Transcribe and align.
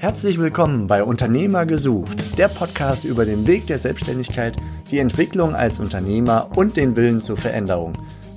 Herzlich 0.00 0.38
willkommen 0.38 0.86
bei 0.86 1.02
Unternehmer 1.02 1.66
gesucht, 1.66 2.38
der 2.38 2.46
Podcast 2.46 3.04
über 3.04 3.24
den 3.24 3.48
Weg 3.48 3.66
der 3.66 3.80
Selbstständigkeit, 3.80 4.56
die 4.92 5.00
Entwicklung 5.00 5.56
als 5.56 5.80
Unternehmer 5.80 6.50
und 6.54 6.76
den 6.76 6.94
Willen 6.94 7.20
zur 7.20 7.36
Veränderung. 7.36 7.94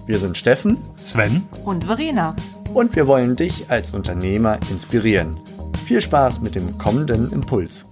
Wir 0.07 0.17
sind 0.17 0.39
Steffen, 0.39 0.77
Sven 0.95 1.43
und 1.63 1.83
Verena. 1.83 2.35
Und 2.73 2.95
wir 2.95 3.05
wollen 3.05 3.35
dich 3.35 3.69
als 3.69 3.91
Unternehmer 3.91 4.57
inspirieren. 4.71 5.39
Viel 5.85 6.01
Spaß 6.01 6.41
mit 6.41 6.55
dem 6.55 6.79
kommenden 6.79 7.31
Impuls. 7.31 7.85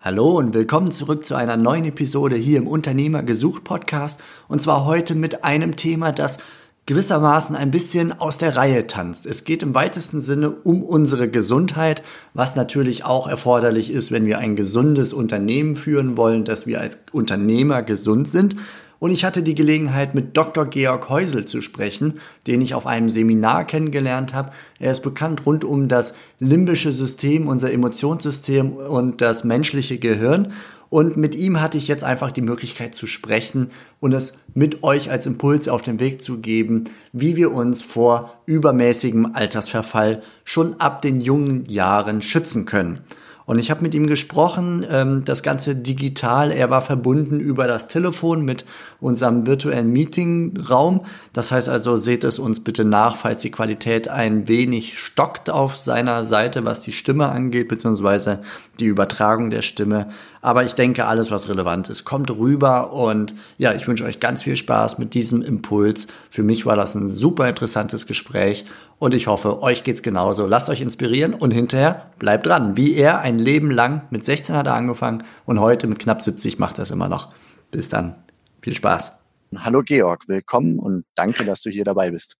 Hallo 0.00 0.38
und 0.38 0.54
willkommen 0.54 0.90
zurück 0.90 1.26
zu 1.26 1.34
einer 1.34 1.58
neuen 1.58 1.84
Episode 1.84 2.36
hier 2.36 2.56
im 2.56 2.66
Unternehmer 2.66 3.22
gesucht 3.22 3.64
Podcast. 3.64 4.18
Und 4.48 4.62
zwar 4.62 4.86
heute 4.86 5.14
mit 5.14 5.44
einem 5.44 5.76
Thema, 5.76 6.10
das 6.10 6.38
gewissermaßen 6.86 7.56
ein 7.56 7.70
bisschen 7.70 8.12
aus 8.12 8.36
der 8.36 8.56
Reihe 8.56 8.86
tanzt. 8.86 9.24
Es 9.26 9.44
geht 9.44 9.62
im 9.62 9.74
weitesten 9.74 10.20
Sinne 10.20 10.50
um 10.50 10.82
unsere 10.82 11.28
Gesundheit, 11.28 12.02
was 12.34 12.56
natürlich 12.56 13.04
auch 13.04 13.26
erforderlich 13.26 13.90
ist, 13.90 14.12
wenn 14.12 14.26
wir 14.26 14.38
ein 14.38 14.54
gesundes 14.56 15.12
Unternehmen 15.12 15.76
führen 15.76 16.16
wollen, 16.16 16.44
dass 16.44 16.66
wir 16.66 16.80
als 16.80 16.98
Unternehmer 17.12 17.82
gesund 17.82 18.28
sind. 18.28 18.56
Und 19.04 19.10
ich 19.10 19.24
hatte 19.24 19.42
die 19.42 19.54
Gelegenheit, 19.54 20.14
mit 20.14 20.36
Dr. 20.36 20.64
Georg 20.66 21.10
Häusel 21.10 21.44
zu 21.44 21.60
sprechen, 21.60 22.14
den 22.46 22.60
ich 22.60 22.74
auf 22.74 22.86
einem 22.86 23.08
Seminar 23.08 23.66
kennengelernt 23.66 24.32
habe. 24.32 24.52
Er 24.78 24.92
ist 24.92 25.02
bekannt 25.02 25.44
rund 25.44 25.64
um 25.64 25.88
das 25.88 26.14
limbische 26.40 26.92
System, 26.92 27.48
unser 27.48 27.70
Emotionssystem 27.72 28.72
und 28.72 29.20
das 29.20 29.44
menschliche 29.44 29.98
Gehirn. 29.98 30.52
Und 30.88 31.16
mit 31.16 31.34
ihm 31.34 31.60
hatte 31.60 31.78
ich 31.78 31.88
jetzt 31.88 32.04
einfach 32.04 32.30
die 32.30 32.42
Möglichkeit 32.42 32.94
zu 32.94 33.06
sprechen 33.06 33.70
und 34.00 34.12
es 34.12 34.38
mit 34.54 34.82
euch 34.82 35.10
als 35.10 35.26
Impuls 35.26 35.68
auf 35.68 35.82
den 35.82 36.00
Weg 36.00 36.22
zu 36.22 36.38
geben, 36.38 36.84
wie 37.12 37.36
wir 37.36 37.52
uns 37.52 37.82
vor 37.82 38.42
übermäßigem 38.46 39.34
Altersverfall 39.34 40.22
schon 40.44 40.80
ab 40.80 41.02
den 41.02 41.20
jungen 41.20 41.64
Jahren 41.66 42.22
schützen 42.22 42.64
können. 42.64 43.00
Und 43.46 43.58
ich 43.58 43.70
habe 43.70 43.82
mit 43.82 43.94
ihm 43.94 44.06
gesprochen, 44.06 44.86
ähm, 44.90 45.24
das 45.24 45.42
Ganze 45.42 45.76
digital. 45.76 46.50
Er 46.50 46.70
war 46.70 46.80
verbunden 46.80 47.40
über 47.40 47.66
das 47.66 47.88
Telefon 47.88 48.44
mit 48.44 48.64
unserem 49.00 49.46
virtuellen 49.46 49.92
Meetingraum. 49.92 51.02
Das 51.32 51.52
heißt 51.52 51.68
also, 51.68 51.96
seht 51.96 52.24
es 52.24 52.38
uns 52.38 52.64
bitte 52.64 52.84
nach, 52.84 53.16
falls 53.16 53.42
die 53.42 53.50
Qualität 53.50 54.08
ein 54.08 54.48
wenig 54.48 54.98
stockt 54.98 55.50
auf 55.50 55.76
seiner 55.76 56.24
Seite, 56.24 56.64
was 56.64 56.80
die 56.80 56.92
Stimme 56.92 57.28
angeht, 57.28 57.68
beziehungsweise 57.68 58.40
die 58.80 58.86
Übertragung 58.86 59.50
der 59.50 59.62
Stimme. 59.62 60.08
Aber 60.40 60.64
ich 60.64 60.74
denke, 60.74 61.06
alles, 61.06 61.30
was 61.30 61.48
relevant 61.48 61.90
ist, 61.90 62.04
kommt 62.04 62.30
rüber. 62.30 62.92
Und 62.92 63.34
ja, 63.58 63.74
ich 63.74 63.86
wünsche 63.86 64.04
euch 64.04 64.20
ganz 64.20 64.42
viel 64.42 64.56
Spaß 64.56 64.98
mit 64.98 65.14
diesem 65.14 65.42
Impuls. 65.42 66.06
Für 66.30 66.42
mich 66.42 66.64
war 66.64 66.76
das 66.76 66.94
ein 66.94 67.10
super 67.10 67.48
interessantes 67.48 68.06
Gespräch 68.06 68.64
und 69.04 69.12
ich 69.12 69.26
hoffe, 69.26 69.62
euch 69.62 69.84
geht's 69.84 70.02
genauso. 70.02 70.46
Lasst 70.46 70.70
euch 70.70 70.80
inspirieren 70.80 71.34
und 71.34 71.50
hinterher 71.50 72.10
bleibt 72.18 72.46
dran. 72.46 72.78
Wie 72.78 72.94
er 72.94 73.18
ein 73.18 73.38
Leben 73.38 73.70
lang, 73.70 74.06
mit 74.08 74.24
16 74.24 74.56
hat 74.56 74.66
er 74.66 74.72
angefangen 74.72 75.24
und 75.44 75.60
heute 75.60 75.86
mit 75.88 75.98
knapp 75.98 76.22
70 76.22 76.58
macht 76.58 76.78
er 76.78 76.84
es 76.84 76.90
immer 76.90 77.10
noch. 77.10 77.28
Bis 77.70 77.90
dann. 77.90 78.24
Viel 78.62 78.74
Spaß. 78.74 79.20
Hallo 79.58 79.82
Georg, 79.84 80.26
willkommen 80.26 80.78
und 80.78 81.04
danke, 81.14 81.44
dass 81.44 81.60
du 81.60 81.68
hier 81.68 81.84
dabei 81.84 82.12
bist. 82.12 82.38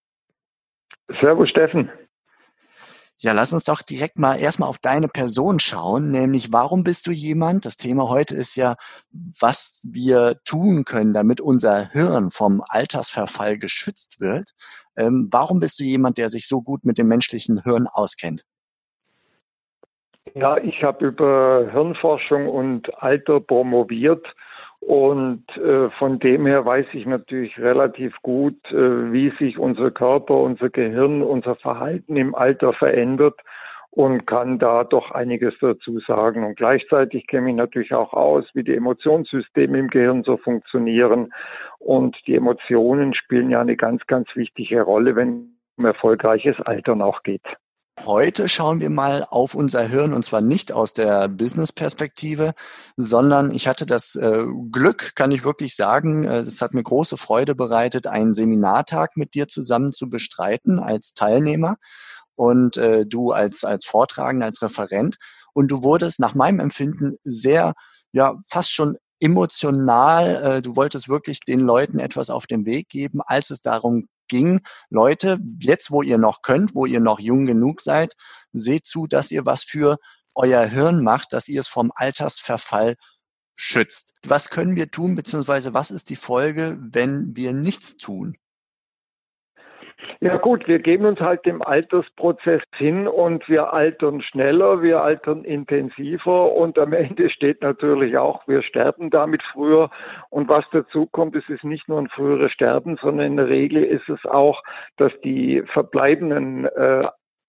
Servus 1.21 1.51
Steffen. 1.51 1.91
Ja, 3.19 3.33
lass 3.33 3.53
uns 3.53 3.65
doch 3.65 3.83
direkt 3.83 4.19
mal 4.19 4.41
erstmal 4.41 4.69
auf 4.69 4.79
deine 4.79 5.09
Person 5.09 5.61
schauen, 5.61 6.11
nämlich 6.11 6.53
warum 6.53 6.83
bist 6.83 7.07
du 7.07 7.11
jemand? 7.11 7.65
Das 7.65 7.77
Thema 7.77 8.09
heute 8.09 8.35
ist 8.35 8.57
ja, 8.57 8.77
was 9.39 9.83
wir 9.85 10.41
tun 10.45 10.85
können, 10.85 11.15
damit 11.15 11.41
unser 11.41 11.91
Hirn 11.91 12.31
vom 12.31 12.63
Altersverfall 12.67 13.59
geschützt 13.59 14.19
wird. 14.19 14.53
Ähm, 14.97 15.29
warum 15.31 15.61
bist 15.61 15.81
du 15.81 15.85
jemand, 15.85 16.19
der 16.19 16.29
sich 16.29 16.47
so 16.47 16.63
gut 16.63 16.85
mit 16.85 16.99
dem 16.99 17.09
menschlichen 17.09 17.63
Hirn 17.65 17.87
auskennt? 17.91 18.45
Ja, 20.35 20.57
ich 20.57 20.83
habe 20.83 21.07
über 21.07 21.69
Hirnforschung 21.71 22.49
und 22.49 23.03
Alter 23.03 23.41
promoviert 23.41 24.27
und 24.81 25.45
äh, 25.57 25.91
von 25.99 26.19
dem 26.19 26.47
her 26.47 26.65
weiß 26.65 26.87
ich 26.93 27.07
natürlich 27.07 27.59
relativ 27.59 28.15
gut, 28.23 28.57
äh, 28.71 29.13
wie 29.13 29.33
sich 29.39 29.59
unser 29.59 29.91
Körper, 29.91 30.35
unser 30.35 30.71
Gehirn, 30.71 31.23
unser 31.23 31.57
Verhalten 31.57 32.17
im 32.17 32.35
Alter 32.35 32.73
verändert 32.73 33.41
und 33.95 34.27
kann 34.27 34.59
da 34.59 34.83
doch 34.83 35.13
einiges 35.13 35.55
dazu 35.61 36.01
sagen. 36.01 36.45
Und 36.45 36.57
gleichzeitig 36.57 37.29
kenne 37.29 37.51
ich 37.51 37.57
natürlich 37.57 37.95
auch 37.95 38.13
aus, 38.13 38.45
wie 38.53 38.65
die 38.65 38.75
Emotionssysteme 38.75 39.79
im 39.79 39.89
Gehirn 39.89 40.25
so 40.25 40.37
funktionieren. 40.37 41.33
Und 41.79 42.17
die 42.27 42.35
Emotionen 42.35 43.15
spielen 43.15 43.51
ja 43.51 43.61
eine 43.61 43.77
ganz, 43.77 44.05
ganz 44.09 44.27
wichtige 44.35 44.83
Rolle, 44.83 45.15
wenn 45.15 45.29
es 45.29 45.79
um 45.79 45.85
erfolgreiches 45.85 46.61
Altern 46.61 47.03
auch 47.03 47.23
geht. 47.23 47.45
Heute 48.05 48.49
schauen 48.49 48.81
wir 48.81 48.91
mal 48.91 49.25
auf 49.31 49.55
unser 49.55 49.83
Hirn 49.83 50.13
und 50.13 50.25
zwar 50.25 50.41
nicht 50.41 50.73
aus 50.73 50.95
der 50.95 51.29
Business-Perspektive, 51.29 52.53
sondern 52.97 53.53
ich 53.53 53.69
hatte 53.69 53.87
das 53.87 54.17
äh, 54.17 54.43
Glück, 54.73 55.15
kann 55.15 55.31
ich 55.31 55.45
wirklich 55.45 55.77
sagen, 55.77 56.25
äh, 56.25 56.39
es 56.39 56.61
hat 56.61 56.75
mir 56.75 56.83
große 56.83 57.17
Freude 57.17 57.55
bereitet, 57.55 58.09
einen 58.09 58.35
Seminartag 58.35 59.17
mit 59.17 59.35
dir 59.35 59.47
zusammen 59.47 59.93
zu 59.93 60.11
bestreiten 60.11 60.81
als 60.81 61.15
Teilnehmer 61.15 61.77
und 62.37 62.77
äh, 62.77 63.07
du 63.07 63.33
als, 63.33 63.65
als 63.65 63.87
Vortragender, 63.87 64.47
als 64.47 64.63
Referent. 64.63 65.17
Und 65.53 65.69
du 65.71 65.83
wurdest 65.83 66.21
nach 66.21 66.35
meinem 66.35 66.61
Empfinden 66.61 67.15
sehr, 67.23 67.75
ja, 68.13 68.37
fast 68.49 68.73
schon 68.73 68.97
emotional. 69.21 70.43
Äh, 70.43 70.63
du 70.63 70.77
wolltest 70.77 71.09
wirklich 71.09 71.41
den 71.41 71.61
Leuten 71.61 71.99
etwas 71.99 72.31
auf 72.31 72.47
den 72.47 72.67
Weg 72.67 72.89
geben, 72.89 73.21
als 73.25 73.51
es 73.51 73.63
darum 73.63 74.09
ging, 74.29 74.61
Leute, 74.91 75.39
jetzt 75.61 75.91
wo 75.91 76.03
ihr 76.03 76.19
noch 76.19 76.43
könnt, 76.43 76.75
wo 76.75 76.87
ihr 76.87 77.01
noch 77.01 77.21
jung 77.21 77.47
genug 77.47 77.81
seid, 77.81 78.15
seht 78.53 78.87
zu, 78.87 79.07
dass 79.07 79.31
ihr 79.31 79.45
was 79.45 79.65
für 79.65 79.99
euer 80.35 80.65
Hirn 80.65 81.03
macht, 81.03 81.33
dass 81.33 81.49
ihr 81.49 81.61
es 81.61 81.69
vom 81.69 81.93
Altersverfall 81.95 82.97
schützt. 83.55 84.15
Was 84.27 84.51
können 84.51 84.77
wir 84.77 84.91
tun, 84.91 85.15
beziehungsweise 85.15 85.75
was 85.75 85.91
ist 85.91 86.11
die 86.11 86.17
Folge, 86.17 86.79
wenn 86.81 87.37
wir 87.37 87.53
nichts 87.53 87.97
tun? 87.97 88.37
Ja 90.25 90.39
gut, 90.39 90.67
wir 90.67 90.79
geben 90.79 91.05
uns 91.05 91.21
halt 91.21 91.45
dem 91.45 91.61
Altersprozess 91.61 92.63
hin 92.77 93.07
und 93.07 93.47
wir 93.47 93.75
altern 93.75 94.23
schneller, 94.23 94.81
wir 94.81 95.03
altern 95.03 95.45
intensiver 95.45 96.51
und 96.55 96.79
am 96.79 96.95
Ende 96.95 97.29
steht 97.29 97.61
natürlich 97.61 98.17
auch, 98.17 98.49
wir 98.49 98.63
sterben 98.63 99.11
damit 99.11 99.43
früher. 99.53 99.91
Und 100.31 100.49
was 100.49 100.65
dazu 100.73 101.05
kommt, 101.05 101.37
es 101.37 101.47
ist 101.51 101.63
nicht 101.63 101.91
nur 101.91 101.99
ein 101.99 102.09
früheres 102.09 102.53
Sterben, 102.53 102.97
sondern 103.03 103.27
in 103.27 103.37
der 103.37 103.49
Regel 103.49 103.85
ist 103.85 104.09
es 104.09 104.25
auch, 104.25 104.63
dass 104.97 105.13
die 105.23 105.63
verbleibenden 105.75 106.65
äh, 106.65 107.07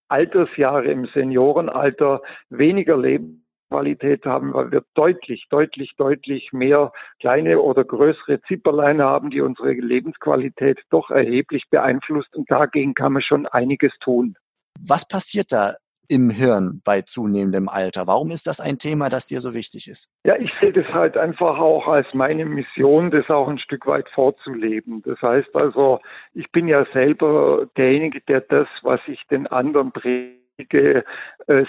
Altersjahre 0.10 0.84
im 0.92 1.06
Seniorenalter 1.06 2.24
weniger 2.50 2.98
leben 2.98 3.45
Qualität 3.76 4.26
haben, 4.26 4.54
weil 4.54 4.72
wir 4.72 4.84
deutlich, 4.94 5.48
deutlich, 5.50 5.96
deutlich 5.98 6.54
mehr 6.54 6.94
kleine 7.20 7.60
oder 7.60 7.84
größere 7.84 8.42
Zipperlein 8.48 9.02
haben, 9.02 9.32
die 9.32 9.42
unsere 9.42 9.74
Lebensqualität 9.74 10.80
doch 10.92 11.10
erheblich 11.10 11.64
beeinflusst. 11.70 12.34
Und 12.36 12.50
dagegen 12.50 12.94
kann 12.94 13.12
man 13.12 13.22
schon 13.22 13.46
einiges 13.48 13.92
tun. 14.00 14.36
Was 14.80 15.06
passiert 15.06 15.52
da 15.52 15.76
im 16.08 16.30
Hirn 16.30 16.82
bei 16.86 17.02
zunehmendem 17.02 17.68
Alter? 17.68 18.08
Warum 18.08 18.30
ist 18.30 18.48
das 18.48 18.62
ein 18.62 18.78
Thema, 18.78 19.10
das 19.10 19.26
dir 19.26 19.42
so 19.42 19.54
wichtig 19.54 19.90
ist? 19.90 20.10
Ja, 20.24 20.38
ich 20.38 20.52
sehe 20.62 20.72
das 20.72 20.88
halt 20.94 21.18
einfach 21.18 21.60
auch 21.60 21.88
als 21.88 22.08
meine 22.14 22.46
Mission, 22.46 23.12
das 23.12 23.30
auch 23.30 23.50
ein 23.50 23.60
Stück 23.60 23.88
weit 23.88 24.08
vorzuleben. 24.12 25.02
Das 25.02 25.22
heißt 25.22 25.54
also, 25.54 26.00
ich 26.34 26.50
bin 26.54 26.70
ja 26.70 26.86
selber 26.94 27.68
derjenige, 27.76 28.22
der 28.22 28.40
das, 28.40 28.68
was 28.84 29.02
ich 29.08 29.22
den 29.30 29.48
anderen 29.48 29.92
bringe, 29.92 30.45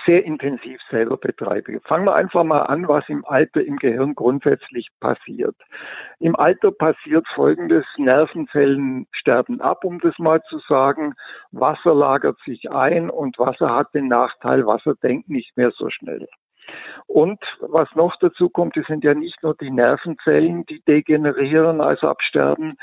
sehr 0.07 0.25
intensiv 0.25 0.81
selber 0.91 1.17
betreibe. 1.17 1.81
Fangen 1.85 2.07
wir 2.07 2.15
einfach 2.15 2.45
mal 2.45 2.63
an, 2.63 2.87
was 2.87 3.09
im 3.09 3.25
Alter 3.25 3.65
im 3.65 3.77
Gehirn 3.77 4.15
grundsätzlich 4.15 4.89
passiert. 5.01 5.57
Im 6.21 6.37
Alter 6.37 6.71
passiert 6.71 7.27
Folgendes, 7.35 7.85
Nervenzellen 7.97 9.07
sterben 9.13 9.61
ab, 9.61 9.85
um 9.85 9.99
das 10.01 10.19
mal 10.19 10.41
zu 10.45 10.61
sagen. 10.69 11.15
Wasser 11.51 11.95
lagert 11.95 12.39
sich 12.45 12.71
ein 12.71 13.11
und 13.11 13.39
Wasser 13.39 13.75
hat 13.75 13.93
den 13.95 14.09
Nachteil, 14.09 14.67
Wasser 14.67 14.95
denkt 14.95 15.29
nicht 15.29 15.57
mehr 15.57 15.73
so 15.73 15.91
schnell. 15.91 16.29
Und 17.07 17.41
was 17.61 17.89
noch 17.95 18.17
dazu 18.21 18.49
kommt, 18.49 18.77
es 18.77 18.87
sind 18.87 19.05
ja 19.05 19.15
nicht 19.15 19.43
nur 19.43 19.55
die 19.55 19.71
Nervenzellen, 19.71 20.65
die 20.67 20.81
degenerieren, 20.81 21.81
also 21.81 22.09
absterben, 22.09 22.77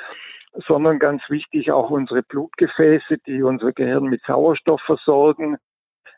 sondern 0.68 1.00
ganz 1.00 1.22
wichtig 1.30 1.72
auch 1.72 1.90
unsere 1.90 2.24
Blutgefäße, 2.24 3.18
die 3.26 3.42
unser 3.42 3.72
Gehirn 3.74 4.06
mit 4.06 4.22
Sauerstoff 4.26 4.82
versorgen, 4.82 5.58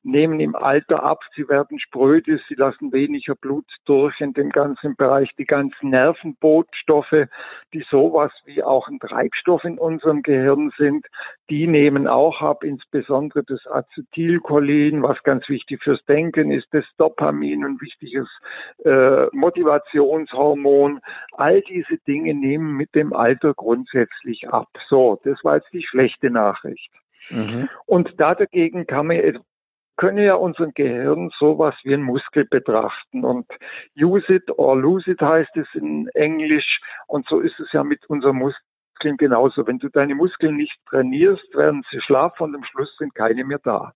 nehmen 0.06 0.40
im 0.40 0.56
Alter 0.56 1.04
ab, 1.04 1.22
sie 1.36 1.50
werden 1.50 1.80
spröde, 1.80 2.40
sie 2.48 2.54
lassen 2.54 2.94
weniger 2.94 3.36
Blut 3.36 3.66
durch 3.86 4.22
in 4.22 4.34
dem 4.34 4.52
ganzen 4.52 4.96
Bereich. 4.96 5.32
Die 5.38 5.46
ganzen 5.46 5.90
Nervenbotenstoffe, 5.90 7.28
die 7.74 7.86
sowas 7.90 8.32
wie 8.46 8.64
auch 8.64 8.88
ein 8.88 9.00
Treibstoff 9.00 9.64
in 9.64 9.78
unserem 9.78 10.22
Gehirn 10.22 10.72
sind, 10.78 11.08
die 11.50 11.68
nehmen 11.68 12.08
auch 12.08 12.42
ab, 12.42 12.64
insbesondere 12.64 13.44
das 13.44 13.66
Acetylcholin, 13.68 15.02
was 15.04 15.22
ganz 15.24 15.50
wichtig 15.50 15.84
fürs 15.84 16.04
Denken 16.06 16.52
ist, 16.52 16.68
das 16.72 16.86
Dopamin, 16.98 17.66
ein 17.66 17.82
wichtiges 17.82 18.28
äh, 18.84 19.26
Motivationshormon. 19.32 21.02
All 21.34 21.62
diese 21.62 21.98
Dinge 22.08 22.34
nehmen 22.34 22.78
mit 22.78 22.94
dem 22.94 23.14
Alter 23.14 23.54
grundsätzlich 23.54 24.48
ab. 24.50 24.70
So, 24.88 25.20
das 25.24 25.44
war 25.44 25.58
jetzt 25.58 25.74
die 25.74 25.84
schlechte 25.84 26.30
Nachricht. 26.30 26.92
Mhm. 27.30 27.70
Und 27.86 28.14
da 28.18 28.36
dagegen 28.36 28.86
kann 28.86 29.08
man 29.08 29.18
können 29.98 30.18
ja 30.18 30.36
unser 30.36 30.68
Gehirn 30.68 31.32
sowas 31.38 31.76
wie 31.84 31.94
ein 31.94 32.02
Muskel 32.02 32.46
betrachten 32.46 33.24
und 33.24 33.48
use 33.98 34.34
it 34.34 34.50
or 34.58 34.78
lose 34.78 35.10
it 35.10 35.22
heißt 35.22 35.56
es 35.58 35.68
in 35.74 36.08
Englisch 36.14 36.80
und 37.08 37.28
so 37.28 37.40
ist 37.40 37.60
es 37.60 37.72
ja 37.72 37.84
mit 37.84 38.06
unserem 38.10 38.38
Muskeln 38.38 39.18
genauso. 39.18 39.66
Wenn 39.68 39.80
du 39.80 39.90
deine 39.90 40.16
Muskeln 40.16 40.58
nicht 40.58 40.78
trainierst, 40.90 41.56
werden 41.56 41.84
sie 41.92 42.02
schlafen 42.02 42.44
und 42.44 42.56
am 42.56 42.64
Schluss 42.64 42.96
sind 42.98 43.16
keine 43.16 43.44
mehr 43.44 43.60
da. 43.64 43.94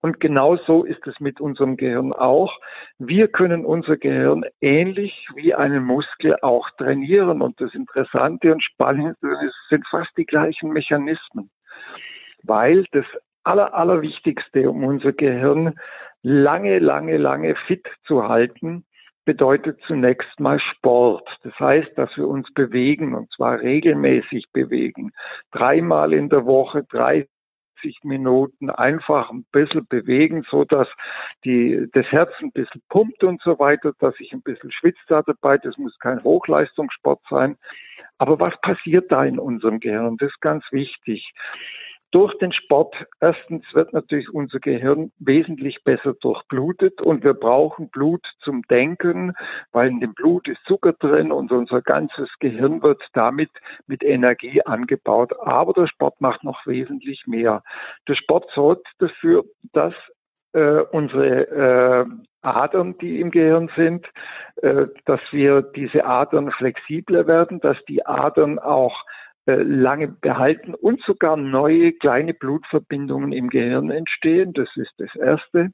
Und 0.00 0.20
genau 0.20 0.56
so 0.56 0.84
ist 0.84 1.04
es 1.08 1.18
mit 1.18 1.40
unserem 1.40 1.76
Gehirn 1.76 2.12
auch. 2.12 2.56
Wir 2.98 3.26
können 3.26 3.64
unser 3.64 3.96
Gehirn 3.96 4.44
ähnlich 4.60 5.26
wie 5.34 5.54
einen 5.54 5.84
Muskel 5.84 6.36
auch 6.40 6.70
trainieren. 6.78 7.42
Und 7.42 7.60
das 7.60 7.74
Interessante 7.74 8.52
und 8.52 8.62
Spannende 8.62 9.16
sind 9.68 9.86
fast 9.88 10.16
die 10.16 10.26
gleichen 10.26 10.70
Mechanismen. 10.70 11.50
Weil 12.44 12.84
das 12.92 13.06
Aller, 13.48 13.74
Allerwichtigste, 13.74 14.68
um 14.68 14.84
unser 14.84 15.12
Gehirn 15.12 15.74
lange, 16.22 16.78
lange, 16.78 17.16
lange 17.16 17.54
fit 17.66 17.86
zu 18.04 18.28
halten, 18.28 18.84
bedeutet 19.24 19.80
zunächst 19.86 20.38
mal 20.38 20.60
Sport. 20.60 21.28
Das 21.42 21.58
heißt, 21.58 21.96
dass 21.96 22.14
wir 22.16 22.28
uns 22.28 22.52
bewegen 22.52 23.14
und 23.14 23.32
zwar 23.32 23.60
regelmäßig 23.60 24.46
bewegen. 24.52 25.12
Dreimal 25.50 26.12
in 26.12 26.28
der 26.28 26.44
Woche, 26.44 26.84
drei 26.90 27.26
60 27.82 28.04
Minuten 28.04 28.70
einfach 28.70 29.30
ein 29.30 29.44
bisschen 29.52 29.86
bewegen, 29.86 30.44
so 30.50 30.64
dass 30.64 30.88
die, 31.44 31.88
das 31.92 32.06
Herz 32.06 32.30
ein 32.40 32.52
bisschen 32.52 32.82
pumpt 32.88 33.24
und 33.24 33.40
so 33.42 33.58
weiter, 33.58 33.92
dass 33.98 34.14
ich 34.18 34.32
ein 34.32 34.42
bisschen 34.42 34.72
schwitzt 34.72 35.04
da 35.08 35.22
dabei. 35.22 35.58
Das 35.58 35.76
muss 35.78 35.98
kein 35.98 36.22
Hochleistungssport 36.22 37.20
sein. 37.30 37.56
Aber 38.18 38.40
was 38.40 38.60
passiert 38.60 39.10
da 39.12 39.24
in 39.24 39.38
unserem 39.38 39.80
Gehirn? 39.80 40.16
Das 40.18 40.30
ist 40.30 40.40
ganz 40.40 40.64
wichtig. 40.70 41.32
Durch 42.10 42.36
den 42.38 42.52
Sport, 42.52 42.94
erstens 43.20 43.64
wird 43.74 43.92
natürlich 43.92 44.30
unser 44.32 44.60
Gehirn 44.60 45.12
wesentlich 45.18 45.84
besser 45.84 46.14
durchblutet 46.14 47.02
und 47.02 47.22
wir 47.22 47.34
brauchen 47.34 47.90
Blut 47.90 48.24
zum 48.40 48.62
Denken, 48.62 49.34
weil 49.72 49.88
in 49.88 50.00
dem 50.00 50.14
Blut 50.14 50.48
ist 50.48 50.64
Zucker 50.64 50.94
drin 50.94 51.30
und 51.30 51.52
unser 51.52 51.82
ganzes 51.82 52.30
Gehirn 52.40 52.82
wird 52.82 53.02
damit 53.12 53.50
mit 53.86 54.02
Energie 54.02 54.62
angebaut. 54.62 55.38
Aber 55.40 55.74
der 55.74 55.86
Sport 55.86 56.18
macht 56.22 56.44
noch 56.44 56.66
wesentlich 56.66 57.26
mehr. 57.26 57.62
Der 58.08 58.14
Sport 58.14 58.50
sorgt 58.54 58.88
dafür, 59.00 59.44
dass 59.74 59.94
äh, 60.54 60.80
unsere 60.90 61.48
äh, 61.48 62.06
Adern, 62.40 62.96
die 62.98 63.20
im 63.20 63.30
Gehirn 63.30 63.70
sind, 63.76 64.06
äh, 64.62 64.86
dass 65.04 65.20
wir 65.30 65.60
diese 65.60 66.06
Adern 66.06 66.50
flexibler 66.52 67.26
werden, 67.26 67.60
dass 67.60 67.76
die 67.86 68.06
Adern 68.06 68.58
auch 68.58 69.04
lange 69.56 70.08
behalten 70.08 70.74
und 70.74 71.02
sogar 71.02 71.36
neue 71.36 71.92
kleine 71.92 72.34
Blutverbindungen 72.34 73.32
im 73.32 73.48
Gehirn 73.48 73.90
entstehen. 73.90 74.52
Das 74.52 74.68
ist 74.76 74.92
das 74.98 75.14
Erste. 75.16 75.70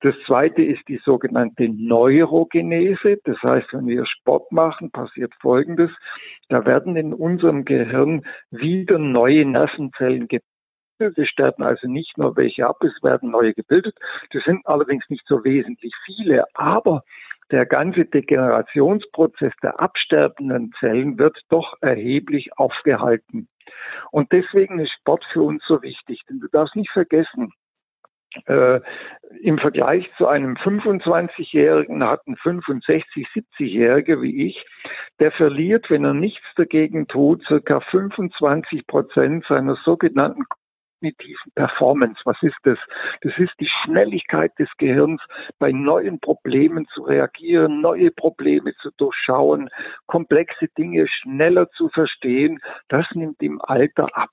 Das 0.00 0.14
Zweite 0.26 0.62
ist 0.62 0.82
die 0.88 1.00
sogenannte 1.04 1.68
Neurogenese. 1.68 3.18
Das 3.24 3.40
heißt, 3.42 3.72
wenn 3.72 3.86
wir 3.86 4.04
Sport 4.06 4.50
machen, 4.52 4.90
passiert 4.90 5.32
Folgendes. 5.40 5.90
Da 6.48 6.66
werden 6.66 6.96
in 6.96 7.14
unserem 7.14 7.64
Gehirn 7.64 8.24
wieder 8.50 8.98
neue 8.98 9.44
Nervenzellen 9.44 10.28
gebildet. 10.28 10.44
Es 10.98 11.28
sterben 11.28 11.64
also 11.64 11.88
nicht 11.88 12.16
nur 12.18 12.36
welche 12.36 12.66
ab, 12.66 12.82
es 12.84 13.02
werden 13.02 13.30
neue 13.30 13.52
gebildet. 13.52 13.96
Das 14.30 14.44
sind 14.44 14.64
allerdings 14.64 15.04
nicht 15.08 15.24
so 15.26 15.44
wesentlich 15.44 15.92
viele, 16.06 16.44
aber 16.54 17.02
der 17.54 17.66
ganze 17.66 18.04
Degenerationsprozess 18.04 19.52
der 19.62 19.78
absterbenden 19.78 20.72
Zellen 20.80 21.18
wird 21.18 21.38
doch 21.50 21.76
erheblich 21.80 22.58
aufgehalten. 22.58 23.48
Und 24.10 24.32
deswegen 24.32 24.80
ist 24.80 24.92
Sport 24.92 25.24
für 25.32 25.42
uns 25.42 25.62
so 25.64 25.80
wichtig. 25.80 26.22
Denn 26.28 26.40
du 26.40 26.48
darfst 26.48 26.74
nicht 26.74 26.90
vergessen, 26.90 27.52
äh, 28.46 28.80
im 29.42 29.58
Vergleich 29.58 30.10
zu 30.18 30.26
einem 30.26 30.54
25-Jährigen 30.56 32.02
hat 32.02 32.26
ein 32.26 32.34
65, 32.36 33.28
70-Jähriger 33.28 34.20
wie 34.20 34.48
ich, 34.48 34.66
der 35.20 35.30
verliert, 35.30 35.88
wenn 35.90 36.04
er 36.04 36.14
nichts 36.14 36.46
dagegen 36.56 37.06
tut, 37.06 37.44
circa 37.46 37.78
25 37.78 38.88
Prozent 38.88 39.44
seiner 39.46 39.76
sogenannten 39.76 40.44
kognitiven 41.04 41.52
Performance. 41.54 42.20
Was 42.24 42.36
ist 42.42 42.56
das? 42.64 42.78
Das 43.22 43.32
ist 43.38 43.52
die 43.60 43.68
Schnelligkeit 43.84 44.52
des 44.58 44.68
Gehirns, 44.78 45.20
bei 45.58 45.72
neuen 45.72 46.20
Problemen 46.20 46.86
zu 46.94 47.02
reagieren, 47.02 47.80
neue 47.80 48.10
Probleme 48.10 48.74
zu 48.80 48.90
durchschauen, 48.96 49.68
komplexe 50.06 50.68
Dinge 50.78 51.06
schneller 51.08 51.68
zu 51.70 51.88
verstehen. 51.90 52.60
Das 52.88 53.06
nimmt 53.14 53.42
im 53.42 53.60
Alter 53.60 54.16
ab. 54.16 54.30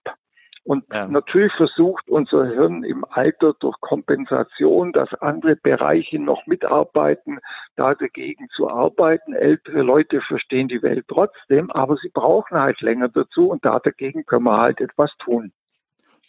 Und 0.63 0.85
ja. 0.94 1.07
natürlich 1.07 1.51
versucht 1.53 2.07
unser 2.07 2.45
Hirn 2.45 2.83
im 2.83 3.03
Alter 3.09 3.53
durch 3.59 3.75
Kompensation, 3.81 4.91
dass 4.91 5.12
andere 5.15 5.56
Bereiche 5.56 6.19
noch 6.19 6.45
mitarbeiten, 6.45 7.39
da 7.77 7.95
dagegen 7.95 8.47
zu 8.50 8.69
arbeiten. 8.69 9.33
Ältere 9.33 9.81
Leute 9.81 10.21
verstehen 10.21 10.67
die 10.67 10.83
Welt 10.83 11.06
trotzdem, 11.07 11.71
aber 11.71 11.97
sie 11.97 12.09
brauchen 12.09 12.59
halt 12.59 12.79
länger 12.81 13.09
dazu 13.09 13.50
und 13.50 13.65
da 13.65 13.79
dagegen 13.79 14.24
können 14.27 14.45
wir 14.45 14.57
halt 14.57 14.81
etwas 14.81 15.12
tun. 15.17 15.51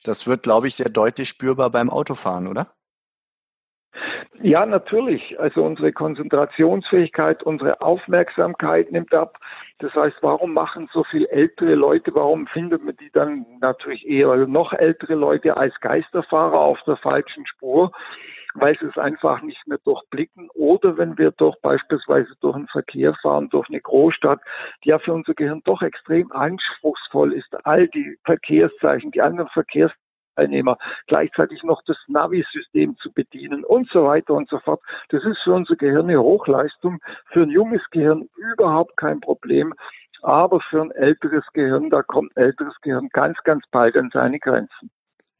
Das 0.04 0.26
wird, 0.26 0.42
glaube 0.42 0.66
ich, 0.66 0.74
sehr 0.74 0.90
deutlich 0.90 1.28
spürbar 1.28 1.70
beim 1.70 1.90
Autofahren, 1.90 2.48
oder? 2.48 2.68
Ja, 4.40 4.66
natürlich. 4.66 5.38
Also 5.38 5.62
unsere 5.62 5.92
Konzentrationsfähigkeit, 5.92 7.44
unsere 7.44 7.80
Aufmerksamkeit 7.80 8.90
nimmt 8.90 9.14
ab. 9.14 9.38
Das 9.78 9.94
heißt, 9.94 10.16
warum 10.20 10.52
machen 10.52 10.88
so 10.92 11.04
viele 11.04 11.28
ältere 11.28 11.76
Leute, 11.76 12.12
warum 12.14 12.48
findet 12.48 12.84
man 12.84 12.96
die 12.96 13.10
dann 13.12 13.46
natürlich 13.60 14.04
eher 14.06 14.34
noch 14.48 14.72
ältere 14.72 15.14
Leute 15.14 15.56
als 15.56 15.78
Geisterfahrer 15.80 16.58
auf 16.58 16.78
der 16.86 16.96
falschen 16.96 17.46
Spur? 17.46 17.92
Weil 18.54 18.76
sie 18.78 18.86
es 18.86 18.98
einfach 18.98 19.42
nicht 19.42 19.66
mehr 19.66 19.78
durchblicken. 19.84 20.48
Oder 20.54 20.96
wenn 20.96 21.18
wir 21.18 21.30
doch 21.32 21.56
beispielsweise 21.60 22.34
durch 22.40 22.56
einen 22.56 22.68
Verkehr 22.68 23.14
fahren, 23.22 23.48
durch 23.50 23.68
eine 23.68 23.80
Großstadt, 23.80 24.40
die 24.84 24.90
ja 24.90 24.98
für 24.98 25.12
unser 25.12 25.34
Gehirn 25.34 25.62
doch 25.64 25.82
extrem 25.82 26.30
anspruchsvoll 26.32 27.32
ist, 27.32 27.54
all 27.64 27.88
die 27.88 28.18
Verkehrszeichen, 28.24 29.10
die 29.10 29.22
anderen 29.22 29.48
Verkehrsteilnehmer, 29.48 30.78
gleichzeitig 31.06 31.62
noch 31.62 31.82
das 31.86 31.96
Navi-System 32.08 32.96
zu 32.98 33.12
bedienen 33.12 33.64
und 33.64 33.88
so 33.90 34.04
weiter 34.04 34.34
und 34.34 34.48
so 34.48 34.58
fort. 34.58 34.80
Das 35.10 35.24
ist 35.24 35.38
für 35.42 35.52
unser 35.52 35.76
Gehirn 35.76 36.08
eine 36.08 36.20
Hochleistung, 36.20 37.00
für 37.26 37.42
ein 37.42 37.50
junges 37.50 37.82
Gehirn 37.90 38.28
überhaupt 38.36 38.96
kein 38.96 39.20
Problem. 39.20 39.74
Aber 40.22 40.60
für 40.60 40.80
ein 40.80 40.92
älteres 40.92 41.44
Gehirn, 41.52 41.90
da 41.90 42.02
kommt 42.02 42.36
ein 42.36 42.44
älteres 42.44 42.80
Gehirn 42.82 43.08
ganz, 43.12 43.36
ganz 43.42 43.64
bald 43.72 43.96
an 43.96 44.10
seine 44.12 44.38
Grenzen. 44.38 44.90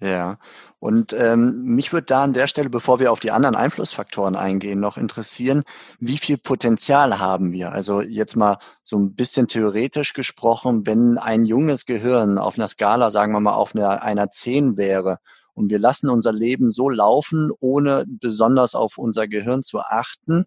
Ja, 0.02 0.38
und 0.80 1.12
ähm, 1.12 1.62
mich 1.62 1.92
würde 1.92 2.06
da 2.06 2.24
an 2.24 2.32
der 2.32 2.48
Stelle, 2.48 2.68
bevor 2.70 2.98
wir 2.98 3.12
auf 3.12 3.20
die 3.20 3.30
anderen 3.30 3.54
Einflussfaktoren 3.54 4.34
eingehen, 4.34 4.80
noch 4.80 4.96
interessieren, 4.96 5.62
wie 6.00 6.18
viel 6.18 6.38
Potenzial 6.38 7.20
haben 7.20 7.52
wir? 7.52 7.70
Also 7.70 8.00
jetzt 8.00 8.34
mal 8.34 8.58
so 8.82 8.98
ein 8.98 9.14
bisschen 9.14 9.46
theoretisch 9.46 10.12
gesprochen, 10.12 10.84
wenn 10.86 11.18
ein 11.18 11.44
junges 11.44 11.86
Gehirn 11.86 12.36
auf 12.36 12.58
einer 12.58 12.66
Skala, 12.66 13.12
sagen 13.12 13.32
wir 13.32 13.38
mal, 13.38 13.52
auf 13.52 13.76
einer, 13.76 14.02
einer 14.02 14.28
10 14.32 14.76
wäre 14.76 15.18
und 15.54 15.70
wir 15.70 15.78
lassen 15.78 16.10
unser 16.10 16.32
Leben 16.32 16.72
so 16.72 16.90
laufen, 16.90 17.52
ohne 17.60 18.04
besonders 18.08 18.74
auf 18.74 18.98
unser 18.98 19.28
Gehirn 19.28 19.62
zu 19.62 19.78
achten, 19.78 20.46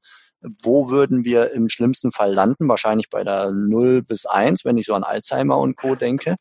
wo 0.64 0.90
würden 0.90 1.24
wir 1.24 1.54
im 1.54 1.70
schlimmsten 1.70 2.12
Fall 2.12 2.34
landen? 2.34 2.68
Wahrscheinlich 2.68 3.10
bei 3.10 3.24
der 3.24 3.52
0 3.52 4.02
bis 4.02 4.26
1, 4.26 4.66
wenn 4.66 4.78
ich 4.78 4.88
so 4.88 4.96
an 4.96 5.04
Alzheimer 5.06 5.60
und 5.60 5.78
Co. 5.78 5.96
denke. 5.96 6.36